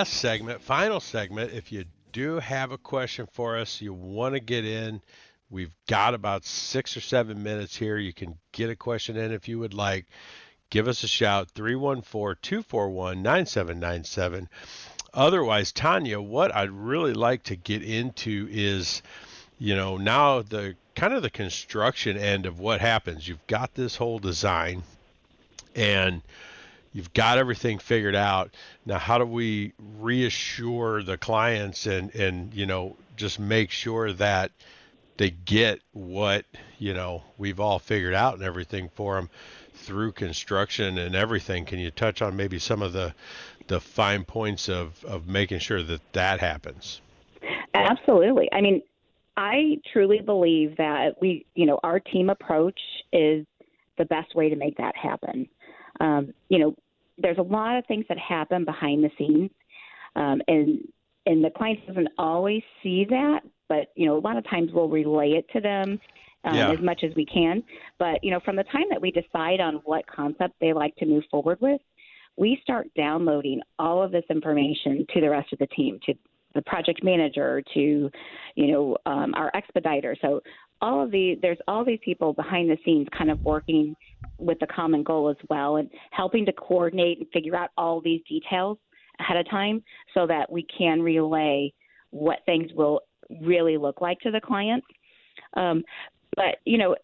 Last 0.00 0.14
segment, 0.14 0.62
final 0.62 0.98
segment. 0.98 1.52
If 1.52 1.70
you 1.70 1.84
do 2.10 2.38
have 2.38 2.72
a 2.72 2.78
question 2.78 3.28
for 3.30 3.58
us, 3.58 3.82
you 3.82 3.92
want 3.92 4.32
to 4.34 4.40
get 4.40 4.64
in 4.64 5.02
We've 5.50 5.74
got 5.88 6.14
about 6.14 6.46
six 6.46 6.96
or 6.96 7.02
seven 7.02 7.42
minutes 7.42 7.76
here. 7.76 7.98
You 7.98 8.14
can 8.14 8.38
get 8.52 8.70
a 8.70 8.76
question 8.76 9.18
in 9.18 9.30
if 9.30 9.46
you 9.46 9.58
would 9.58 9.74
like. 9.74 10.06
Give 10.70 10.88
us 10.88 11.02
a 11.02 11.06
shout 11.06 11.50
314 11.50 12.38
241 12.40 13.22
9797. 13.22 14.48
otherwise, 15.12 15.70
Tanya, 15.70 16.18
what 16.18 16.54
I'd 16.54 16.70
really 16.70 17.12
like 17.12 17.42
to 17.42 17.56
get 17.56 17.82
into 17.82 18.48
is, 18.50 19.02
you 19.58 19.76
know, 19.76 19.98
now 19.98 20.40
the 20.40 20.76
kind 20.94 21.12
of 21.12 21.20
the 21.20 21.28
construction 21.28 22.16
end 22.16 22.46
of 22.46 22.58
what 22.58 22.80
happens. 22.80 23.28
You've 23.28 23.46
got 23.46 23.74
this 23.74 23.96
whole 23.96 24.18
design 24.18 24.82
and 25.74 26.22
you've 26.92 27.12
got 27.12 27.38
everything 27.38 27.78
figured 27.78 28.16
out. 28.16 28.54
Now, 28.84 28.98
how 28.98 29.18
do 29.18 29.24
we 29.24 29.72
reassure 29.78 31.02
the 31.02 31.16
clients 31.16 31.86
and, 31.86 32.14
and, 32.14 32.52
you 32.54 32.66
know, 32.66 32.96
just 33.16 33.38
make 33.38 33.70
sure 33.70 34.12
that 34.14 34.50
they 35.16 35.30
get 35.30 35.80
what, 35.92 36.44
you 36.78 36.94
know, 36.94 37.22
we've 37.36 37.60
all 37.60 37.78
figured 37.78 38.14
out 38.14 38.34
and 38.34 38.42
everything 38.42 38.88
for 38.94 39.16
them 39.16 39.28
through 39.74 40.12
construction 40.12 40.98
and 40.98 41.14
everything. 41.14 41.64
Can 41.64 41.78
you 41.78 41.90
touch 41.90 42.22
on 42.22 42.36
maybe 42.36 42.58
some 42.58 42.82
of 42.82 42.92
the, 42.92 43.14
the 43.66 43.80
fine 43.80 44.24
points 44.24 44.68
of, 44.68 45.04
of 45.04 45.28
making 45.28 45.58
sure 45.58 45.82
that 45.82 46.00
that 46.12 46.40
happens? 46.40 47.00
Absolutely. 47.74 48.48
I 48.52 48.60
mean, 48.60 48.82
I 49.36 49.78
truly 49.92 50.20
believe 50.20 50.76
that 50.76 51.20
we, 51.20 51.46
you 51.54 51.66
know, 51.66 51.78
our 51.82 52.00
team 52.00 52.30
approach 52.30 52.78
is 53.12 53.46
the 53.96 54.04
best 54.06 54.34
way 54.34 54.48
to 54.48 54.56
make 54.56 54.76
that 54.78 54.96
happen. 54.96 55.48
Um, 56.00 56.32
you 56.48 56.58
know, 56.58 56.74
there's 57.18 57.38
a 57.38 57.42
lot 57.42 57.76
of 57.76 57.86
things 57.86 58.04
that 58.08 58.18
happen 58.18 58.64
behind 58.64 59.04
the 59.04 59.10
scenes, 59.18 59.50
um, 60.16 60.40
and 60.48 60.88
and 61.26 61.44
the 61.44 61.50
client 61.50 61.86
doesn't 61.86 62.08
always 62.18 62.62
see 62.82 63.06
that, 63.10 63.40
but 63.68 63.92
you 63.94 64.06
know, 64.06 64.16
a 64.16 64.20
lot 64.20 64.36
of 64.36 64.48
times 64.48 64.70
we'll 64.72 64.88
relay 64.88 65.32
it 65.32 65.46
to 65.52 65.60
them 65.60 66.00
um, 66.44 66.54
yeah. 66.54 66.72
as 66.72 66.80
much 66.80 67.02
as 67.04 67.14
we 67.14 67.26
can. 67.26 67.62
But 67.98 68.22
you 68.22 68.30
know, 68.30 68.40
from 68.40 68.56
the 68.56 68.64
time 68.64 68.86
that 68.90 69.00
we 69.00 69.10
decide 69.10 69.60
on 69.60 69.76
what 69.84 70.06
concept 70.06 70.54
they 70.60 70.72
like 70.72 70.96
to 70.96 71.06
move 71.06 71.24
forward 71.30 71.58
with, 71.60 71.80
we 72.36 72.58
start 72.62 72.88
downloading 72.96 73.60
all 73.78 74.02
of 74.02 74.12
this 74.12 74.24
information 74.30 75.06
to 75.14 75.20
the 75.20 75.30
rest 75.30 75.52
of 75.52 75.58
the 75.58 75.66
team, 75.68 75.98
to 76.06 76.14
the 76.54 76.62
project 76.62 77.04
manager, 77.04 77.62
to 77.74 78.10
you 78.54 78.66
know 78.66 78.96
um, 79.06 79.34
our 79.34 79.50
expediter. 79.54 80.16
So 80.20 80.40
all 80.80 81.02
of 81.02 81.10
the 81.10 81.38
there's 81.42 81.58
all 81.68 81.84
these 81.84 81.98
people 82.04 82.32
behind 82.32 82.70
the 82.70 82.78
scenes 82.84 83.06
kind 83.16 83.30
of 83.30 83.38
working 83.44 83.94
with 84.38 84.58
the 84.58 84.66
common 84.66 85.02
goal 85.02 85.28
as 85.28 85.36
well 85.48 85.76
and 85.76 85.90
helping 86.12 86.46
to 86.46 86.52
coordinate 86.52 87.18
and 87.18 87.26
figure 87.32 87.54
out 87.54 87.70
all 87.76 88.00
these 88.00 88.22
details 88.28 88.78
ahead 89.18 89.36
of 89.36 89.48
time 89.50 89.82
so 90.14 90.26
that 90.26 90.50
we 90.50 90.66
can 90.76 91.02
relay 91.02 91.72
what 92.10 92.38
things 92.46 92.70
will 92.74 93.00
really 93.42 93.76
look 93.76 94.00
like 94.00 94.18
to 94.20 94.30
the 94.30 94.40
clients. 94.40 94.86
Um, 95.54 95.82
but 96.36 96.56
you 96.64 96.78
know 96.78 96.96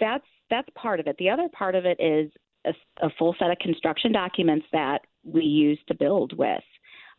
that's 0.00 0.24
that's 0.50 0.68
part 0.74 1.00
of 1.00 1.06
it. 1.06 1.16
The 1.18 1.30
other 1.30 1.48
part 1.52 1.74
of 1.74 1.84
it 1.86 1.98
is 2.00 2.30
a, 2.66 3.06
a 3.06 3.10
full 3.18 3.34
set 3.38 3.50
of 3.50 3.58
construction 3.58 4.12
documents 4.12 4.66
that 4.72 5.00
we 5.24 5.42
use 5.42 5.78
to 5.88 5.94
build 5.94 6.36
with. 6.36 6.62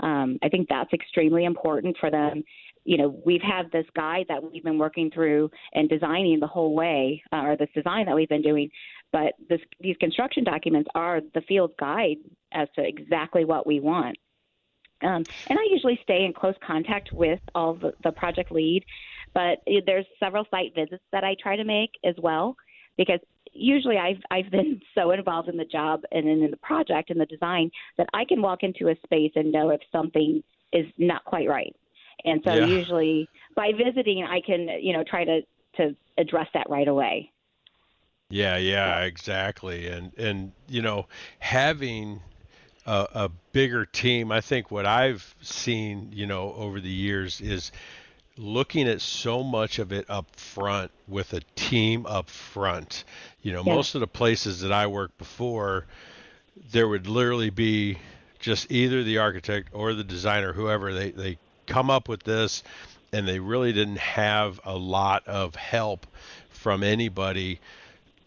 Um, 0.02 0.38
I 0.44 0.50
think 0.50 0.68
that's 0.70 0.92
extremely 0.94 1.46
important 1.46 1.96
for 2.00 2.12
them 2.12 2.44
you 2.86 2.98
know, 2.98 3.20
we've 3.26 3.42
had 3.42 3.72
this 3.72 3.86
guide 3.96 4.28
that 4.30 4.42
we've 4.44 4.64
been 4.64 4.78
working 4.78 5.10
through 5.12 5.50
and 5.74 5.90
designing 5.90 6.40
the 6.40 6.48
whole 6.48 6.76
way, 6.76 7.22
uh, 7.34 7.38
or 7.38 7.58
this 7.58 7.70
design 7.74 8.06
that 8.06 8.16
we've 8.16 8.30
been 8.30 8.44
doing. 8.44 8.70
But 9.12 9.34
this, 9.50 9.60
these 9.80 9.98
construction 9.98 10.44
documents 10.44 10.90
are 10.94 11.20
the 11.34 11.42
field 11.42 11.72
guide 11.80 12.18
as 12.54 12.68
to 12.76 12.88
exactly 12.88 13.44
what 13.44 13.66
we 13.66 13.80
want. 13.80 14.18
Um, 15.02 15.24
and 15.48 15.60
I 15.60 15.64
usually 15.72 16.00
stay 16.04 16.26
in 16.26 16.34
close 16.34 16.56
contact 16.66 17.12
with 17.12 17.40
all 17.54 17.74
the, 17.74 17.94
the 18.04 18.12
project 18.12 18.52
lead, 18.52 18.86
but 19.34 19.60
there's 19.86 20.06
several 20.20 20.46
site 20.50 20.74
visits 20.76 21.04
that 21.12 21.24
I 21.24 21.36
try 21.42 21.56
to 21.58 21.66
make 21.66 21.92
as 22.06 22.16
well, 22.18 22.56
because 22.98 23.20
usually 23.52 23.98
I've 23.98 24.22
I've 24.32 24.52
been 24.52 24.82
so 24.96 25.12
involved 25.12 25.50
in 25.50 25.58
the 25.58 25.66
job 25.66 26.02
and 26.12 26.28
in 26.28 26.50
the 26.50 26.58
project 26.58 27.10
and 27.10 27.20
the 27.20 27.26
design 27.26 27.72
that 27.98 28.08
I 28.14 28.26
can 28.26 28.42
walk 28.42 28.64
into 28.64 28.90
a 28.90 28.96
space 29.04 29.32
and 29.36 29.52
know 29.52 29.70
if 29.70 29.82
something 29.92 30.42
is 30.72 30.86
not 30.98 31.26
quite 31.26 31.50
right. 31.50 31.76
And 32.24 32.42
so 32.44 32.54
yeah. 32.54 32.66
usually 32.66 33.30
by 33.56 33.72
visiting, 33.74 34.24
I 34.24 34.42
can, 34.42 34.68
you 34.82 34.94
know, 34.94 35.04
try 35.04 35.26
to, 35.26 35.42
to 35.78 35.96
address 36.18 36.48
that 36.54 36.70
right 36.70 36.88
away. 36.88 37.32
Yeah, 38.30 38.58
yeah, 38.58 39.02
exactly. 39.02 39.88
And, 39.88 40.12
and, 40.18 40.52
you 40.68 40.82
know, 40.82 41.06
having 41.40 42.22
a, 42.86 43.08
a 43.14 43.30
bigger 43.52 43.86
team, 43.86 44.32
I 44.32 44.42
think 44.42 44.72
what 44.72 44.86
I've 44.86 45.36
seen, 45.42 46.10
you 46.12 46.26
know, 46.26 46.54
over 46.54 46.80
the 46.80 46.90
years 46.90 47.40
is 47.42 47.72
looking 48.38 48.88
at 48.88 49.02
so 49.02 49.44
much 49.44 49.80
of 49.80 49.94
it 49.94 50.10
up 50.10 50.36
front 50.36 50.92
with 51.08 51.34
a 51.34 51.42
team 51.56 52.06
up 52.06 52.30
front. 52.30 53.04
You 53.42 53.54
know, 53.54 53.64
yeah. 53.66 53.76
most 53.76 53.96
of 53.96 54.02
the 54.02 54.08
places 54.08 54.62
that 54.62 54.72
I 54.72 54.88
worked 54.88 55.18
before, 55.18 55.86
there 56.72 56.88
would 56.88 57.08
literally 57.08 57.52
be 57.52 58.00
just 58.40 58.72
either 58.72 59.04
the 59.04 59.20
architect 59.20 59.70
or 59.72 59.94
the 59.94 60.04
designer, 60.04 60.52
whoever 60.54 60.94
they, 60.94 61.12
they 61.12 61.38
come 61.68 61.90
up 61.90 62.08
with 62.08 62.24
this, 62.24 62.64
and 63.12 63.28
they 63.28 63.40
really 63.40 63.74
didn't 63.74 64.00
have 64.00 64.60
a 64.64 64.76
lot 64.76 65.28
of 65.28 65.56
help 65.56 66.08
from 66.50 66.84
anybody 66.84 67.60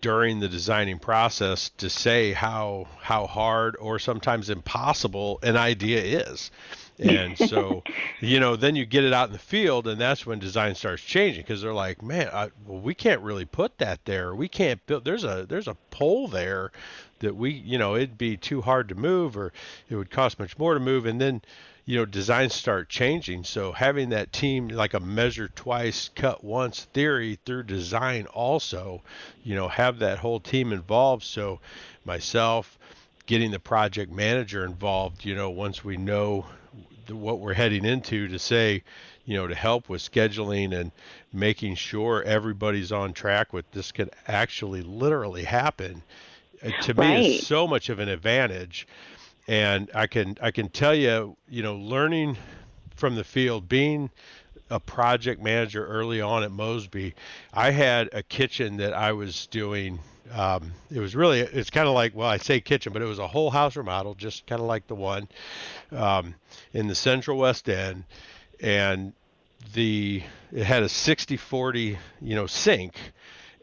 during 0.01 0.39
the 0.39 0.49
designing 0.49 0.99
process 0.99 1.71
to 1.71 1.91
say 1.91 2.33
how 2.33 2.87
how 3.01 3.27
hard 3.27 3.77
or 3.81 3.99
sometimes 3.99 4.49
impossible 4.49 5.41
an 5.43 5.57
idea 5.57 6.23
is. 6.23 6.51
And 6.99 7.39
so, 7.49 7.83
you 8.21 8.41
know, 8.41 8.57
then 8.57 8.77
you 8.77 8.87
get 8.87 9.05
it 9.05 9.13
out 9.13 9.29
in 9.29 9.33
the 9.33 9.39
field, 9.39 9.87
and 9.87 10.01
that's 10.01 10.27
when 10.27 10.39
design 10.39 10.75
starts 10.75 11.03
changing 11.03 11.43
because 11.43 11.63
they're 11.63 11.75
like, 11.75 12.03
man, 12.03 12.29
I, 12.33 12.51
well, 12.67 12.81
we 12.81 12.95
can't 12.95 13.21
really 13.23 13.45
put 13.45 13.79
that 13.79 14.05
there. 14.05 14.35
We 14.35 14.49
can't 14.49 14.85
build. 14.87 15.05
There's 15.05 15.25
a 15.25 15.47
there's 15.49 15.69
a 15.69 15.77
pole 15.91 16.29
there 16.29 16.73
that 17.21 17.35
we, 17.35 17.51
you 17.51 17.79
know, 17.79 17.97
it'd 17.97 18.19
be 18.19 18.37
too 18.37 18.61
hard 18.63 18.89
to 18.89 18.95
move, 18.95 19.37
or 19.37 19.53
it 19.89 19.97
would 19.97 20.11
cost 20.11 20.39
much 20.39 20.59
more 20.59 20.75
to 20.75 20.81
move. 20.81 21.07
And 21.07 21.21
then, 21.21 21.43
you 21.89 21.97
know, 21.97 22.05
designs 22.05 22.53
start 22.53 22.91
changing. 22.91 23.43
So 23.45 23.73
having 23.73 24.11
that 24.11 24.31
team 24.31 24.69
like 24.69 24.93
a 24.93 25.01
measure 25.01 25.49
twice, 25.49 26.11
cut 26.15 26.45
once 26.45 26.85
theory 26.93 27.39
through 27.47 27.63
design 27.63 28.27
also, 28.27 29.01
you 29.43 29.55
know, 29.55 29.69
have 29.69 30.01
that 30.01 30.19
whole 30.19 30.39
team 30.39 30.75
involved. 30.75 31.23
So 31.25 31.61
myself, 32.05 32.79
getting 33.25 33.53
the 33.53 33.59
project 33.59 34.13
manager 34.13 34.67
involved, 34.67 35.25
you 35.25 35.35
know, 35.35 35.49
once 35.49 35.83
we 35.83 35.97
know 35.97 36.45
what 37.09 37.41
we're 37.41 37.55
heading 37.55 37.87
into 37.87 38.29
to 38.29 38.39
say, 38.39 38.83
you 39.25 39.39
know, 39.39 39.47
to 39.47 39.55
help 39.55 39.89
with 39.89 40.03
scheduling 40.03 40.79
and 40.79 40.93
making 41.33 41.77
sure 41.77 42.23
everybody's 42.23 42.93
on 42.93 43.15
track 43.15 43.55
with 43.55 43.65
this 43.71 43.93
could 43.93 44.11
actually 44.27 44.83
literally 44.83 45.45
happen. 45.45 46.03
Uh, 46.63 46.71
to 46.83 46.93
right. 46.93 47.21
me 47.21 47.37
is 47.37 47.47
so 47.47 47.67
much 47.67 47.89
of 47.89 47.99
an 47.99 48.11
advantage 48.11 48.87
and 49.49 49.91
I 49.95 50.07
can 50.07 50.37
I 50.43 50.51
can 50.51 50.69
tell 50.69 50.95
you, 50.95 51.37
you 51.49 51.63
know, 51.63 51.77
learning 51.77 52.37
from 52.95 53.17
the 53.17 53.25
field, 53.25 53.69
being 53.69 54.11
a 54.71 54.79
project 54.79 55.43
manager 55.43 55.87
early 55.87 56.21
on 56.21 56.43
at 56.43 56.53
Mosby, 56.53 57.15
I 57.55 57.71
had 57.71 58.11
a 58.13 58.23
kitchen 58.23 58.77
that 58.77 58.93
I 58.93 59.13
was 59.13 59.47
doing. 59.47 59.99
Um, 60.31 60.73
it 60.91 61.01
was 61.01 61.17
really 61.17 61.41
it's 61.41 61.71
kind 61.71 61.89
of 61.89 61.95
like 61.95 62.15
well 62.15 62.29
I 62.29 62.37
say 62.37 62.61
kitchen, 62.61 62.93
but 62.93 63.01
it 63.01 63.07
was 63.07 63.19
a 63.19 63.27
whole 63.27 63.51
house 63.51 63.77
remodel, 63.77 64.15
just 64.15 64.47
kind 64.47 64.61
of 64.61 64.67
like 64.69 64.87
the 64.87 64.95
one 64.95 65.27
um, 65.91 66.35
in 66.75 66.87
the 66.87 66.95
Central 66.95 67.39
West 67.39 67.71
End, 67.71 68.05
and 68.61 69.15
the 69.73 70.23
it 70.53 70.65
had 70.65 70.83
a 70.83 70.87
60-40 70.87 71.97
you 72.21 72.35
know 72.35 72.47
sink, 72.47 72.95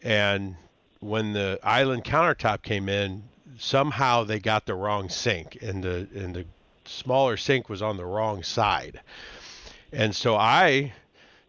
and 0.01 0.55
when 0.99 1.33
the 1.33 1.59
island 1.61 2.03
countertop 2.03 2.63
came 2.63 2.89
in, 2.89 3.21
somehow 3.57 4.23
they 4.23 4.39
got 4.39 4.65
the 4.65 4.75
wrong 4.75 5.09
sink 5.09 5.57
and 5.61 5.83
the 5.83 6.07
and 6.15 6.35
the 6.35 6.45
smaller 6.85 7.37
sink 7.37 7.69
was 7.69 7.81
on 7.81 7.97
the 7.97 8.05
wrong 8.05 8.43
side. 8.43 9.01
And 9.91 10.15
so 10.15 10.35
I, 10.35 10.93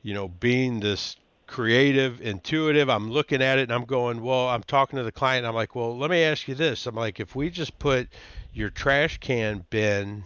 you 0.02 0.14
know, 0.14 0.28
being 0.28 0.80
this 0.80 1.16
creative, 1.46 2.20
intuitive, 2.20 2.88
I'm 2.88 3.10
looking 3.10 3.42
at 3.42 3.58
it 3.58 3.62
and 3.62 3.72
I'm 3.72 3.84
going, 3.84 4.22
well, 4.22 4.48
I'm 4.48 4.62
talking 4.62 4.96
to 4.98 5.02
the 5.02 5.12
client. 5.12 5.46
I'm 5.46 5.54
like, 5.54 5.74
well, 5.74 5.96
let 5.96 6.10
me 6.10 6.22
ask 6.22 6.48
you 6.48 6.54
this. 6.54 6.86
I'm 6.86 6.94
like, 6.94 7.20
if 7.20 7.34
we 7.34 7.50
just 7.50 7.78
put 7.78 8.08
your 8.52 8.70
trash 8.70 9.18
can 9.18 9.64
bin 9.70 10.24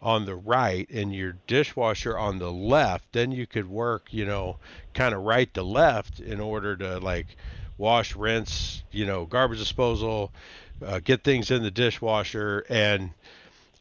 on 0.00 0.24
the 0.26 0.34
right 0.34 0.88
and 0.90 1.14
your 1.14 1.36
dishwasher 1.46 2.18
on 2.18 2.38
the 2.38 2.50
left, 2.50 3.12
then 3.12 3.30
you 3.30 3.46
could 3.46 3.68
work, 3.68 4.08
you 4.10 4.24
know, 4.24 4.58
kind 4.94 5.14
of 5.14 5.22
right 5.22 5.52
to 5.54 5.62
left 5.62 6.20
in 6.20 6.40
order 6.40 6.76
to 6.76 6.98
like 6.98 7.36
wash, 7.78 8.16
rinse, 8.16 8.82
you 8.90 9.06
know, 9.06 9.24
garbage 9.24 9.58
disposal, 9.58 10.32
uh, 10.84 11.00
get 11.00 11.24
things 11.24 11.50
in 11.50 11.62
the 11.62 11.70
dishwasher. 11.70 12.64
And 12.68 13.10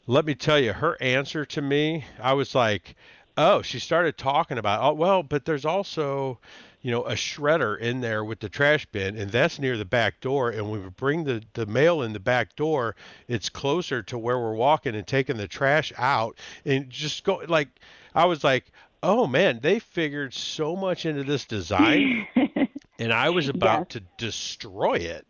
let 0.08 0.26
me 0.26 0.36
tell 0.36 0.60
you, 0.60 0.74
her 0.74 0.98
answer 1.02 1.46
to 1.46 1.62
me, 1.62 2.06
I 2.22 2.34
was 2.34 2.56
like, 2.56 2.96
oh, 3.38 3.62
she 3.62 3.80
started 3.80 4.18
talking 4.18 4.58
about, 4.58 4.82
oh, 4.84 4.94
well, 4.94 5.24
but 5.24 5.46
there's 5.46 5.66
also, 5.66 6.40
you 6.82 6.92
know, 6.92 7.04
a 7.04 7.14
shredder 7.14 7.80
in 7.80 8.02
there 8.02 8.24
with 8.24 8.40
the 8.40 8.50
trash 8.50 8.86
bin, 8.88 9.18
and 9.18 9.32
that's 9.32 9.60
near 9.60 9.78
the 9.78 9.86
back 9.86 10.20
door. 10.22 10.50
And 10.50 10.72
we 10.72 10.80
bring 10.80 11.24
the, 11.24 11.42
the 11.54 11.66
mail 11.66 12.02
in 12.02 12.14
the 12.14 12.20
back 12.20 12.56
door, 12.56 12.96
it's 13.28 13.50
closer 13.50 14.04
to 14.04 14.18
where 14.18 14.40
we're 14.40 14.56
walking 14.56 14.96
and 14.96 15.08
taking 15.08 15.38
the 15.38 15.48
trash 15.48 15.94
out. 15.98 16.38
And 16.66 16.90
just 16.90 17.24
go, 17.24 17.42
like, 17.48 17.70
I 18.14 18.26
was 18.26 18.44
like, 18.44 18.72
oh 19.04 19.26
man, 19.26 19.60
they 19.62 19.80
figured 19.80 20.34
so 20.34 20.76
much 20.76 21.06
into 21.06 21.24
this 21.24 21.46
design. 21.46 22.28
and 23.00 23.14
I 23.14 23.30
was 23.30 23.50
about 23.50 23.80
yes. 23.80 23.88
to 23.90 24.02
destroy 24.18 24.96
it 24.96 25.26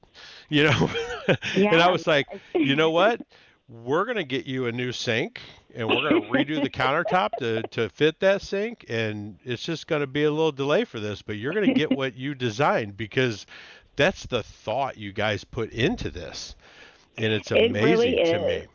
you 0.49 0.63
know 0.63 0.89
yeah. 1.55 1.69
and 1.71 1.81
i 1.81 1.89
was 1.89 2.07
like 2.07 2.27
you 2.53 2.75
know 2.75 2.89
what 2.91 3.21
we're 3.67 4.03
going 4.05 4.17
to 4.17 4.23
get 4.23 4.45
you 4.45 4.65
a 4.65 4.71
new 4.71 4.91
sink 4.91 5.41
and 5.73 5.87
we're 5.87 6.01
going 6.09 6.21
to 6.21 6.27
redo 6.29 6.61
the 6.61 6.69
countertop 6.69 7.29
to, 7.37 7.63
to 7.69 7.87
fit 7.89 8.19
that 8.19 8.41
sink. 8.41 8.83
And 8.89 9.37
it's 9.45 9.63
just 9.63 9.87
going 9.87 10.01
to 10.01 10.07
be 10.07 10.23
a 10.23 10.29
little 10.31 10.51
delay 10.51 10.83
for 10.83 10.99
this, 10.99 11.21
but 11.21 11.37
you're 11.37 11.53
going 11.53 11.65
to 11.65 11.71
get 11.73 11.91
what 11.95 12.15
you 12.15 12.35
designed 12.35 12.97
because 12.97 13.45
that's 13.95 14.25
the 14.25 14.43
thought 14.43 14.97
you 14.97 15.13
guys 15.13 15.43
put 15.45 15.71
into 15.71 16.09
this. 16.09 16.55
And 17.17 17.31
it's 17.31 17.51
amazing 17.51 18.17
it 18.17 18.23
really 18.23 18.23
to 18.25 18.39
me. 18.39 18.67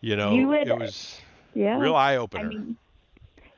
You 0.00 0.16
know, 0.16 0.34
You 0.34 0.48
would- 0.48 0.68
it 0.68 0.76
was 0.76 1.24
Yeah. 1.54 1.78
real 1.78 1.94
eye 1.96 2.16
opener. 2.16 2.44
I 2.46 2.48
mean, 2.48 2.76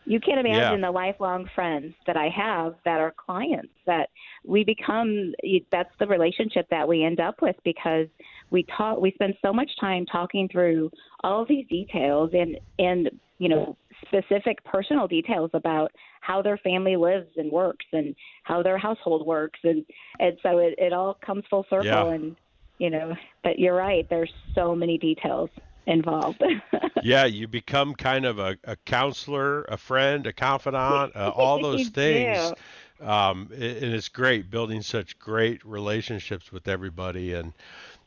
you 0.04 0.18
can't 0.20 0.40
imagine 0.44 0.80
the 0.80 0.90
lifelong 0.90 1.48
friends 1.54 1.94
that 2.06 2.16
I 2.16 2.28
have 2.28 2.74
that 2.84 3.00
are 3.00 3.14
clients 3.16 3.72
that 3.86 4.10
we 4.44 4.64
become 4.64 5.32
that's 5.70 5.92
the 6.00 6.06
relationship 6.06 6.66
that 6.70 6.86
we 6.88 7.04
end 7.04 7.20
up 7.20 7.40
with 7.40 7.56
because 7.64 8.08
we 8.50 8.64
talk 8.76 9.00
we 9.00 9.12
spend 9.12 9.34
so 9.42 9.52
much 9.52 9.70
time 9.80 10.04
talking 10.06 10.48
through 10.48 10.90
all 11.22 11.42
of 11.42 11.48
these 11.48 11.66
details 11.68 12.30
and 12.32 12.58
and 12.78 13.10
you 13.38 13.48
know 13.48 13.76
specific 14.06 14.62
personal 14.64 15.06
details 15.06 15.50
about 15.54 15.92
how 16.20 16.42
their 16.42 16.56
family 16.58 16.96
lives 16.96 17.30
and 17.36 17.50
works 17.50 17.86
and 17.92 18.14
how 18.42 18.62
their 18.62 18.78
household 18.78 19.24
works. 19.26 19.60
And 19.62 19.84
and 20.18 20.36
so 20.42 20.58
it, 20.58 20.74
it 20.78 20.92
all 20.92 21.18
comes 21.24 21.44
full 21.48 21.64
circle 21.70 21.86
Yeah. 21.86 22.08
and 22.08 22.36
you 22.78 22.90
know 22.90 23.14
but 23.44 23.58
you're 23.58 23.74
right 23.76 24.06
there's 24.10 24.32
so 24.54 24.74
many 24.74 24.98
details 24.98 25.50
involved 25.86 26.42
yeah, 27.02 27.24
you 27.24 27.48
become 27.48 27.94
kind 27.94 28.24
of 28.24 28.38
a, 28.38 28.56
a 28.64 28.76
counselor, 28.76 29.62
a 29.64 29.76
friend, 29.76 30.26
a 30.26 30.32
confidant, 30.32 31.14
uh, 31.16 31.32
all 31.34 31.58
those 31.62 31.88
things. 31.88 32.52
Um, 33.00 33.48
and 33.52 33.62
it's 33.62 34.08
great 34.08 34.50
building 34.50 34.82
such 34.82 35.18
great 35.18 35.64
relationships 35.64 36.52
with 36.52 36.68
everybody 36.68 37.34
and, 37.34 37.52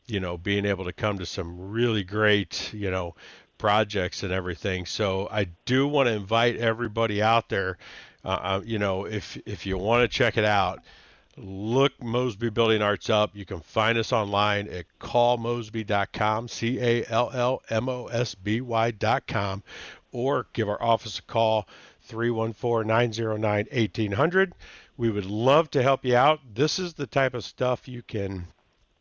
you 0.06 0.20
know, 0.20 0.38
being 0.38 0.64
able 0.64 0.84
to 0.86 0.92
come 0.92 1.18
to 1.18 1.26
some 1.26 1.70
really 1.70 2.02
great, 2.02 2.72
you 2.72 2.90
know, 2.90 3.14
projects 3.58 4.22
and 4.22 4.32
everything. 4.32 4.86
So 4.86 5.28
I 5.30 5.48
do 5.64 5.86
want 5.86 6.08
to 6.08 6.14
invite 6.14 6.56
everybody 6.56 7.22
out 7.22 7.48
there. 7.48 7.76
Uh, 8.24 8.28
uh, 8.28 8.60
you 8.64 8.78
know, 8.78 9.04
if 9.04 9.38
if 9.46 9.66
you 9.66 9.78
want 9.78 10.02
to 10.02 10.08
check 10.08 10.36
it 10.36 10.44
out, 10.44 10.80
look 11.36 11.92
Mosby 12.02 12.50
Building 12.50 12.82
Arts 12.82 13.10
up. 13.10 13.34
You 13.34 13.44
can 13.44 13.60
find 13.60 13.98
us 13.98 14.12
online 14.12 14.68
at 14.68 14.86
callmosby.com, 15.00 16.48
C 16.48 16.78
A 16.80 17.04
L 17.06 17.30
L 17.32 17.62
M 17.68 17.88
O 17.88 18.06
S 18.06 18.34
B 18.34 18.60
Y.com, 18.60 19.62
or 20.12 20.46
give 20.52 20.68
our 20.68 20.82
office 20.82 21.18
a 21.18 21.22
call, 21.22 21.68
314 22.02 22.86
909 22.86 23.66
1800. 23.70 24.54
We 24.96 25.10
would 25.10 25.26
love 25.26 25.70
to 25.72 25.82
help 25.82 26.04
you 26.04 26.16
out. 26.16 26.40
This 26.54 26.78
is 26.78 26.94
the 26.94 27.06
type 27.06 27.34
of 27.34 27.44
stuff 27.44 27.86
you 27.86 28.02
can, 28.02 28.46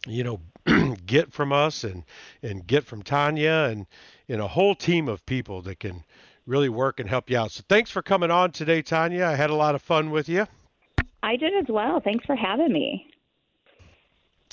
you 0.06 0.24
know, 0.24 0.42
get 1.06 1.32
from 1.32 1.54
us 1.54 1.84
and, 1.84 2.04
and 2.44 2.68
get 2.68 2.84
from 2.84 3.02
Tanya 3.02 3.70
and, 3.72 3.86
and 4.28 4.42
a 4.42 4.48
whole 4.48 4.76
team 4.76 5.08
of 5.08 5.26
people 5.26 5.62
that 5.62 5.80
can 5.80 6.04
really 6.46 6.70
work 6.70 7.00
and 7.00 7.10
help 7.10 7.30
you 7.30 7.38
out. 7.38 7.52
So 7.52 7.64
thanks 7.70 7.92
for 7.92 8.02
coming 8.02 8.30
on 8.30 8.52
today, 8.52 8.82
Tanya. 8.82 9.26
I 9.26 9.36
had 9.36 9.50
a 9.50 9.56
lot 9.56 9.76
of 9.76 9.82
fun 9.82 10.12
with 10.12 10.28
you. 10.28 10.48
I 11.26 11.36
did 11.36 11.54
as 11.56 11.66
well 11.68 12.00
thanks 12.00 12.26
for 12.26 12.36
having 12.36 12.72
me 12.72 13.08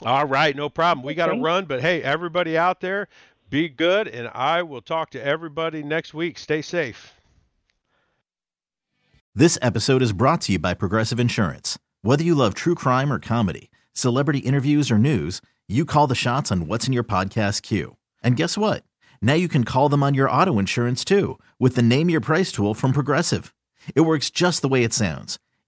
All 0.04 0.26
right, 0.26 0.56
no 0.56 0.68
problem. 0.68 1.04
We 1.06 1.14
got 1.14 1.26
to 1.26 1.40
run, 1.40 1.66
but 1.66 1.80
hey, 1.80 2.02
everybody 2.02 2.58
out 2.58 2.80
there, 2.80 3.06
be 3.50 3.68
good, 3.68 4.08
and 4.08 4.28
I 4.34 4.62
will 4.62 4.80
talk 4.80 5.10
to 5.10 5.24
everybody 5.24 5.82
next 5.82 6.14
week. 6.14 6.38
Stay 6.38 6.62
safe. 6.62 7.12
This 9.34 9.58
episode 9.62 10.02
is 10.02 10.12
brought 10.12 10.40
to 10.42 10.52
you 10.52 10.58
by 10.58 10.74
Progressive 10.74 11.20
Insurance. 11.20 11.78
Whether 12.00 12.24
you 12.24 12.34
love 12.34 12.54
true 12.54 12.74
crime 12.74 13.12
or 13.12 13.18
comedy, 13.20 13.70
celebrity 13.92 14.40
interviews 14.40 14.90
or 14.90 14.98
news, 14.98 15.40
you 15.68 15.84
call 15.84 16.06
the 16.06 16.14
shots 16.14 16.50
on 16.50 16.66
what's 16.66 16.86
in 16.86 16.92
your 16.92 17.04
podcast 17.04 17.62
queue. 17.62 17.96
And 18.22 18.36
guess 18.36 18.58
what? 18.58 18.82
Now 19.20 19.34
you 19.34 19.48
can 19.48 19.64
call 19.64 19.88
them 19.88 20.02
on 20.02 20.14
your 20.14 20.28
auto 20.28 20.58
insurance 20.58 21.04
too 21.04 21.38
with 21.60 21.76
the 21.76 21.82
Name 21.82 22.10
Your 22.10 22.20
Price 22.20 22.50
tool 22.50 22.74
from 22.74 22.92
Progressive. 22.92 23.54
It 23.94 24.00
works 24.02 24.30
just 24.30 24.62
the 24.62 24.68
way 24.68 24.82
it 24.82 24.92
sounds. 24.92 25.38